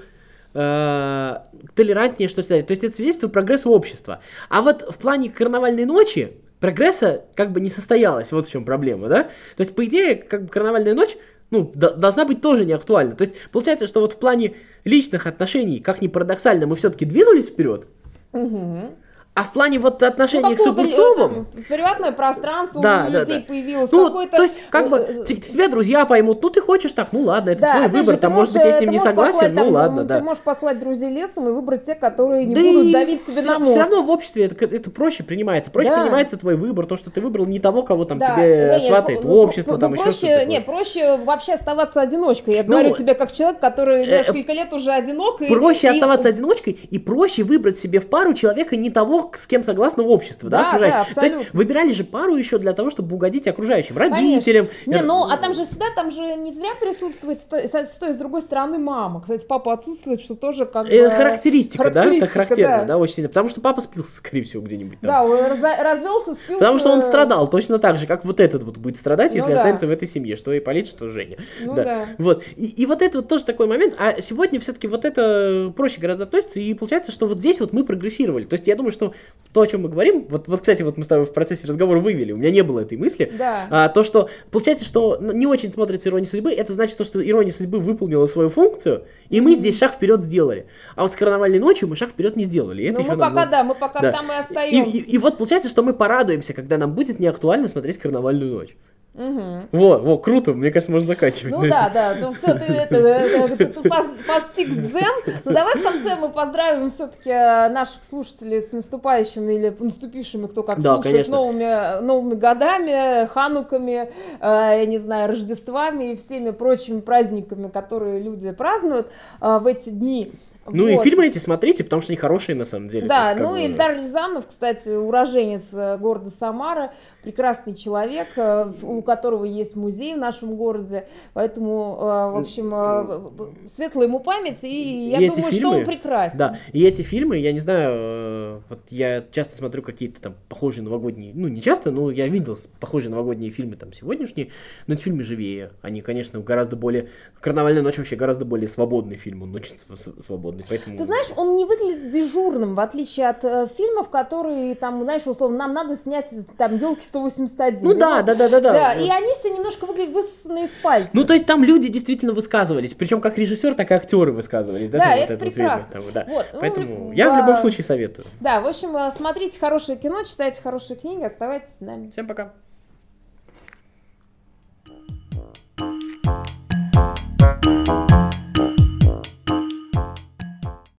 э, 0.54 1.38
толерантнее, 1.76 2.30
что 2.30 2.42
ли. 2.42 2.62
То 2.64 2.72
есть 2.72 2.84
это 2.84 2.96
свидетельство 2.96 3.28
прогресса 3.28 3.70
общества. 3.70 4.22
А 4.50 4.62
вот 4.62 4.84
в 4.90 4.98
плане 4.98 5.30
карнавальной 5.30 5.86
ночи 5.86 6.34
прогресса 6.60 7.26
как 7.36 7.52
бы 7.52 7.62
не 7.62 7.70
состоялось. 7.70 8.32
Вот 8.32 8.48
в 8.48 8.52
чем 8.52 8.66
проблема, 8.66 9.08
да? 9.08 9.24
То 9.24 9.62
есть, 9.62 9.76
по 9.76 9.86
идее, 9.86 10.16
как 10.16 10.44
бы 10.44 10.50
карнавальная 10.50 10.94
ночь 10.94 11.16
ну, 11.50 11.72
должна 11.74 12.26
быть 12.26 12.42
тоже 12.42 12.66
не 12.66 12.74
актуальна. 12.74 13.16
То 13.16 13.24
есть, 13.24 13.36
получается, 13.52 13.88
что 13.88 14.02
вот 14.02 14.14
в 14.14 14.18
плане 14.18 14.56
личных 14.84 15.28
отношений, 15.28 15.80
как 15.80 16.02
ни 16.02 16.08
парадоксально, 16.08 16.68
мы 16.68 16.76
все-таки 16.76 17.06
двинулись 17.06 17.48
вперед, 17.48 17.88
Мгм. 18.34 18.92
А 19.38 19.44
в 19.44 19.52
плане 19.54 19.78
вот 19.78 20.02
отношений 20.02 20.58
с 20.58 20.64
какое-то, 20.64 20.82
э, 20.82 20.84
Огурцовым, 20.84 21.46
там, 21.46 21.64
Приватное 21.70 22.12
пространство 22.12 22.82
Да, 22.82 23.06
у 23.08 23.12
да, 23.12 23.20
людей 23.20 23.40
да. 23.40 23.46
появилось, 23.48 23.92
ну, 23.92 24.08
какой-то... 24.08 24.36
то 24.38 24.42
есть, 24.44 24.56
как 24.72 24.90
бы, 24.90 24.98
э, 24.98 25.26
те- 25.28 25.36
тебя 25.36 25.68
друзья 25.70 26.06
поймут, 26.08 26.42
ну, 26.42 26.50
ты 26.50 26.60
хочешь 26.60 26.92
так, 26.94 27.10
ну, 27.12 27.22
ладно, 27.22 27.52
это 27.52 27.62
Да, 27.62 27.74
твой 27.76 27.88
выбор, 27.88 28.06
же, 28.06 28.12
ты 28.14 28.18
там, 28.18 28.34
может 28.34 28.54
быть, 28.54 28.64
я 28.64 28.74
с 28.74 28.78
э, 28.78 28.80
ним 28.80 28.90
ты 28.90 28.94
не 28.94 29.00
согласен, 29.00 29.34
послать, 29.34 29.54
ну, 29.54 29.60
там, 29.62 29.70
ладно, 29.70 30.02
Ты 30.02 30.08
да. 30.08 30.20
можешь 30.22 30.42
послать 30.42 30.80
друзей 30.80 31.12
лесом 31.12 31.48
и 31.50 31.52
выбрать 31.52 31.84
те, 31.84 31.94
которые 31.94 32.46
не 32.46 32.56
Да 32.56 32.62
будут 32.62 32.92
давить 32.92 33.28
себе 33.28 33.44
на 33.44 33.60
мозг. 33.60 33.72
Все 33.72 33.80
равно 33.82 34.02
в 34.02 34.10
обществе 34.10 34.46
это, 34.46 34.66
это 34.66 34.90
проще 34.90 35.24
принимается. 35.24 35.70
Проще 35.70 35.90
Да. 35.92 36.02
принимается 36.02 36.38
твой 36.38 36.56
выбор, 36.56 36.88
то, 36.88 36.98
что 36.98 37.12
ты 37.12 37.22
выбрал 37.22 37.46
не 37.46 37.60
того, 37.60 37.84
кого 37.84 38.06
там 38.06 38.18
Да, 38.18 38.34
тебе 38.34 38.80
да, 38.80 38.80
сватает 38.88 39.24
ну, 39.24 39.36
общество, 39.36 39.74
ну, 39.74 39.78
там 39.78 39.92
ну, 39.92 39.96
еще 39.98 40.04
проще, 40.06 40.18
что-то. 40.18 40.46
Не, 40.46 40.60
такое. 40.62 40.76
проще 40.76 41.18
вообще 41.18 41.54
оставаться 41.54 42.02
одиночкой. 42.02 42.56
Я 42.56 42.64
Ну, 42.64 42.70
говорю 42.72 42.96
тебе 42.96 43.14
как 43.14 43.32
человек, 43.32 43.60
который 43.60 44.04
э, 44.04 44.18
несколько 44.18 44.54
лет 44.54 44.74
уже 44.74 44.92
одинок. 44.92 45.38
Проще 45.38 45.90
оставаться 45.90 46.30
одиночкой 46.30 46.74
и 46.90 46.98
проще 46.98 47.44
выбрать 47.44 47.78
себе 47.78 48.00
в 48.00 48.08
пару 48.08 48.34
человека 48.34 48.76
не 48.76 48.90
того, 48.90 49.27
с 49.36 49.48
кем 49.48 49.64
согласно 49.64 50.04
общество, 50.04 50.50
да, 50.50 50.58
Да, 50.62 50.70
окружающее. 50.72 51.06
да, 51.16 51.22
То 51.22 51.26
есть 51.28 51.54
выбирали 51.54 51.92
же 51.92 52.04
пару 52.04 52.36
еще 52.36 52.58
для 52.58 52.74
того, 52.74 52.90
чтобы 52.90 53.16
угодить 53.16 53.48
окружающим, 53.48 53.96
Конечно. 53.96 54.18
родителям. 54.18 54.68
Не, 54.86 54.98
Р- 55.00 55.06
ну, 55.06 55.24
а 55.30 55.36
там 55.38 55.54
же 55.54 55.66
всегда, 55.66 55.88
там 55.96 56.12
же 56.12 56.22
не 56.36 56.54
зря 56.54 56.70
присутствует 56.80 57.42
с 57.42 57.46
той, 57.46 57.68
с 57.68 57.72
той 58.00 58.12
и 58.12 58.14
с 58.14 58.18
другой 58.18 58.42
стороны 58.42 58.78
мама. 58.78 59.22
Кстати, 59.22 59.46
папа 59.46 59.74
отсутствует, 59.74 60.22
что 60.22 60.36
тоже 60.36 60.66
как 60.66 60.88
Э, 60.90 61.10
бы... 61.10 61.16
характеристика, 61.16 61.84
да, 61.86 61.90
это 61.90 62.00
характеристика, 62.02 62.34
характерно, 62.34 62.78
да. 62.80 62.86
да. 62.86 62.98
очень 62.98 63.16
сильно. 63.16 63.30
Потому 63.30 63.50
что 63.50 63.62
папа 63.62 63.82
спился, 63.82 64.12
скорее 64.18 64.44
всего, 64.44 64.62
где-нибудь 64.64 65.00
там. 65.02 65.08
Да, 65.10 65.24
он 65.24 65.40
развелся, 65.46 66.34
спился. 66.36 66.60
Потому 66.60 66.80
что 66.80 66.92
он 66.92 67.02
страдал 67.02 67.50
точно 67.50 67.80
так 67.80 67.98
же, 67.98 68.08
как 68.08 68.26
вот 68.26 68.40
этот 68.40 68.64
вот 68.64 68.78
будет 68.78 68.98
страдать, 68.98 69.32
Ну 69.32 69.38
если 69.38 69.52
да. 69.52 69.58
останется 69.58 69.88
в 69.88 69.90
этой 69.90 70.08
семье, 70.08 70.36
что 70.36 70.58
Ипполит, 70.58 70.88
что 70.88 71.10
Женя. 71.10 71.38
Ну 71.62 71.74
да. 71.76 71.84
да. 71.84 72.08
Вот. 72.18 72.44
И, 72.56 72.66
и 72.66 72.86
вот 72.86 73.02
это 73.02 73.20
вот 73.20 73.28
тоже 73.28 73.46
такой 73.46 73.68
момент. 73.68 73.96
А 73.98 74.20
сегодня 74.22 74.60
все-таки 74.60 74.88
вот 74.88 75.06
это 75.06 75.72
проще 75.76 76.00
гораздо 76.00 76.24
относится. 76.26 76.60
И 76.60 76.74
получается, 76.74 77.12
что 77.12 77.28
вот 77.28 77.40
здесь 77.40 77.60
вот 77.60 77.74
мы 77.74 77.84
прогрессировали. 77.84 78.44
То 78.46 78.54
есть 78.54 78.68
я 78.68 78.76
думаю, 78.76 78.92
что 78.92 79.14
то, 79.54 79.62
о 79.62 79.66
чем 79.68 79.82
мы 79.84 79.90
говорим, 79.90 80.28
вот, 80.30 80.48
вот, 80.48 80.60
кстати, 80.60 80.84
вот 80.84 80.98
мы 80.98 81.04
с 81.04 81.08
тобой 81.08 81.26
в 81.26 81.34
процессе 81.34 81.66
разговора 81.68 82.00
вывели, 82.00 82.32
у 82.32 82.38
меня 82.38 82.52
не 82.52 82.62
было 82.62 82.82
этой 82.82 82.96
мысли, 82.98 83.32
Да. 83.40 83.68
а, 83.72 83.90
то, 83.90 84.04
что 84.04 84.30
получается, 84.52 84.86
что 84.86 85.18
не 85.20 85.48
очень 85.48 85.72
смотрится 85.72 86.10
ирония 86.10 86.28
судьбы, 86.28 86.52
это 86.52 86.74
значит, 86.74 86.96
то, 86.98 87.04
что 87.06 87.26
ирония 87.28 87.52
судьбы 87.54 87.80
выполнила 87.80 88.28
свою 88.28 88.50
функцию, 88.50 89.06
и 89.30 89.42
мы 89.42 89.56
здесь 89.56 89.80
шаг 89.80 89.96
вперед 89.96 90.22
сделали. 90.22 90.68
А 90.96 91.04
вот 91.04 91.14
с 91.14 91.16
карнавальной 91.16 91.58
ночью 91.60 91.88
мы 91.88 91.96
шаг 91.96 92.10
вперед 92.12 92.36
не 92.36 92.44
сделали. 92.44 92.84
и 92.84 92.86
это 92.86 93.00
Ну, 93.00 93.04
мы 93.06 93.16
нам 93.16 93.20
пока, 93.20 93.42
вот- 93.42 93.50
да, 93.50 93.64
мы 93.64 93.74
пока 93.74 94.00
да. 94.02 94.12
там 94.12 94.26
и 94.28 94.36
И, 94.36 94.40
остаемся. 94.40 94.98
и- 94.98 95.02
и 95.12 95.18
вот 95.18 95.38
получается, 95.38 95.70
что 95.70 95.82
мы 95.82 95.94
порадуемся, 95.94 96.54
когда 96.54 96.78
нам 96.78 96.94
будет 96.94 97.20
неактуально 97.20 97.68
смотреть 97.68 97.98
карнавальную 97.98 98.54
ночь. 98.54 98.76
Мгм. 99.18 99.68
Во, 99.72 99.98
во, 99.98 100.18
круто, 100.20 100.54
мне 100.54 100.70
кажется, 100.70 100.92
можно 100.92 101.08
заканчивать. 101.08 101.52
Ну 101.56 101.68
да, 101.68 101.90
да, 101.92 102.16
ну 102.22 102.34
все, 102.34 102.54
ты, 102.54 102.66
это, 102.66 102.96
это, 102.98 103.58
ты 103.58 103.64
пос- 103.82 104.24
постиг 104.28 104.70
дзен. 104.70 105.42
Ну 105.44 105.52
давай 105.52 105.76
в 105.76 105.84
конце 105.84 106.16
мы 106.16 106.30
поздравим 106.30 106.92
все-таки 106.92 107.30
наших 107.30 108.04
слушателей 108.08 108.62
с 108.62 108.72
наступающими 108.72 109.54
или 109.54 109.76
наступившими, 109.80 110.46
кто 110.46 110.62
как 110.62 110.82
Да, 110.82 110.96
слушает, 110.96 111.16
конечно. 111.16 111.36
новыми, 111.36 112.02
новыми 112.02 112.36
годами, 112.36 113.28
хануками, 113.28 113.94
э, 114.02 114.10
я 114.40 114.86
не 114.86 115.00
знаю, 115.00 115.30
Рождествами 115.30 116.12
и 116.12 116.16
всеми 116.16 116.52
прочими 116.52 117.00
праздниками, 117.00 117.70
которые 117.70 118.22
люди 118.22 118.52
празднуют 118.52 119.08
э, 119.42 119.58
в 119.58 119.66
эти 119.66 119.90
дни. 119.90 120.32
Ну 120.70 120.88
и 120.88 120.96
Вот. 120.96 121.04
фильмы 121.04 121.28
эти 121.28 121.40
смотрите, 121.40 121.84
потому 121.84 122.02
что 122.02 122.12
они 122.12 122.18
хорошие 122.18 122.56
на 122.56 122.66
самом 122.66 122.90
деле. 122.90 123.08
Да, 123.08 123.30
есть, 123.32 123.42
ну 123.42 123.52
бы- 123.52 123.62
Ильдар 123.62 123.96
Рязанов, 123.98 124.48
кстати, 124.48 124.90
уроженец 124.90 125.74
э, 125.74 125.98
города 125.98 126.30
Самара, 126.30 126.94
прекрасный 127.24 127.74
человек, 127.76 128.28
э, 128.38 128.72
у 128.82 129.02
которого 129.02 129.46
есть 129.46 129.76
музей 129.76 130.16
в 130.16 130.18
нашем 130.18 130.56
городе, 130.56 131.08
поэтому, 131.34 131.96
э, 132.00 132.32
в 132.32 132.38
общем, 132.38 133.70
светлая 133.70 134.08
ему 134.08 134.20
память, 134.20 134.64
и 134.64 135.10
я 135.10 135.20
И 135.20 135.26
эти 135.26 135.36
думаю, 135.36 135.52
что 135.52 135.60
фильмы, 135.62 135.78
он 135.78 135.86
прекрасен. 135.86 136.38
Да, 136.38 136.58
и 136.74 136.84
эти 136.84 137.02
фильмы, 137.02 137.38
я 137.38 137.52
не 137.54 137.60
знаю, 137.60 138.64
вот 138.70 138.80
я 138.90 139.24
часто 139.32 139.56
смотрю 139.56 139.82
какие-то 139.82 140.22
там 140.22 140.36
похожие 140.50 140.84
новогодние, 140.84 141.32
ну 141.34 141.48
не 141.48 141.62
часто, 141.62 141.92
но 141.92 142.12
я 142.12 142.28
видел 142.28 142.58
похожие 142.80 143.10
новогодние 143.10 143.52
фильмы 143.52 143.76
там 143.76 143.94
сегодняшние, 143.94 144.50
но 144.88 144.94
эти 144.96 145.02
фильмы 145.02 145.24
живее, 145.24 145.72
они, 145.82 146.02
конечно, 146.02 146.40
гораздо 146.40 146.76
более, 146.76 147.10
«Карнавальная 147.42 147.82
ночь» 147.84 147.98
вообще 147.98 148.16
гораздо 148.16 148.46
более 148.46 148.68
свободный 148.68 149.16
фильм, 149.16 149.44
он 149.44 149.56
очень 149.56 149.78
св- 149.78 150.16
свободный, 150.58 150.66
поэтому... 150.68 150.98
Ты 150.98 151.06
знаешь, 151.06 151.28
он 151.36 151.56
не 151.56 151.66
выглядит 151.66 152.12
дежурным, 152.12 152.76
в 152.76 152.80
отличие 152.80 153.30
от 153.30 153.44
э, 153.44 153.68
фильмов, 153.78 154.10
которые 154.10 154.76
там, 154.76 155.04
знаешь, 155.04 155.24
условно, 155.26 155.58
нам 155.58 155.74
надо 155.74 155.96
снять 155.96 156.30
там 156.58 156.78
елки 156.78 157.04
181. 157.04 157.84
Ну 157.84 157.94
да, 157.96 158.22
да, 158.22 158.36
да, 158.36 158.50
да, 158.50 158.60
да. 158.60 158.74
Да, 158.74 158.94
и 158.94 159.10
они 159.10 159.34
все 159.40 159.50
немножко 159.50 159.86
выглядят 159.86 160.14
высосанные 160.14 160.66
из 160.66 160.72
пальца. 160.82 161.10
Ну, 161.14 161.24
то 161.24 161.34
есть 161.34 161.46
там 161.46 161.64
люди 161.64 161.88
действительно 161.88 162.34
высказывались, 162.34 162.94
причем 162.94 163.22
как 163.22 163.38
режиссер, 163.38 163.76
так 163.76 163.92
и 163.92 163.94
актеры 163.94 164.32
высказывались. 164.32 164.90
Да, 164.90 165.00
Да, 165.00 165.16
это 165.16 165.34
вот 165.34 165.40
прекрасно. 165.40 165.88
там, 165.92 166.04
да. 166.14 166.26
Вот, 166.28 166.46
ну, 166.54 166.60
Поэтому 166.60 167.10
в- 167.10 167.14
я 167.14 167.34
в 167.34 167.38
любом 167.38 167.56
а, 167.56 167.62
случае 167.62 167.84
советую. 167.86 168.28
Да, 168.40 168.62
в 168.62 168.68
общем, 168.68 168.96
э, 168.96 169.12
смотрите 169.16 169.60
хорошее 169.60 169.98
кино, 169.98 170.24
читайте 170.24 170.62
хорошие 170.62 170.98
книги, 170.98 171.24
оставайтесь 171.24 171.78
с 171.78 171.82
нами. 171.82 172.10
Всем 172.10 172.28
пока. 172.28 172.54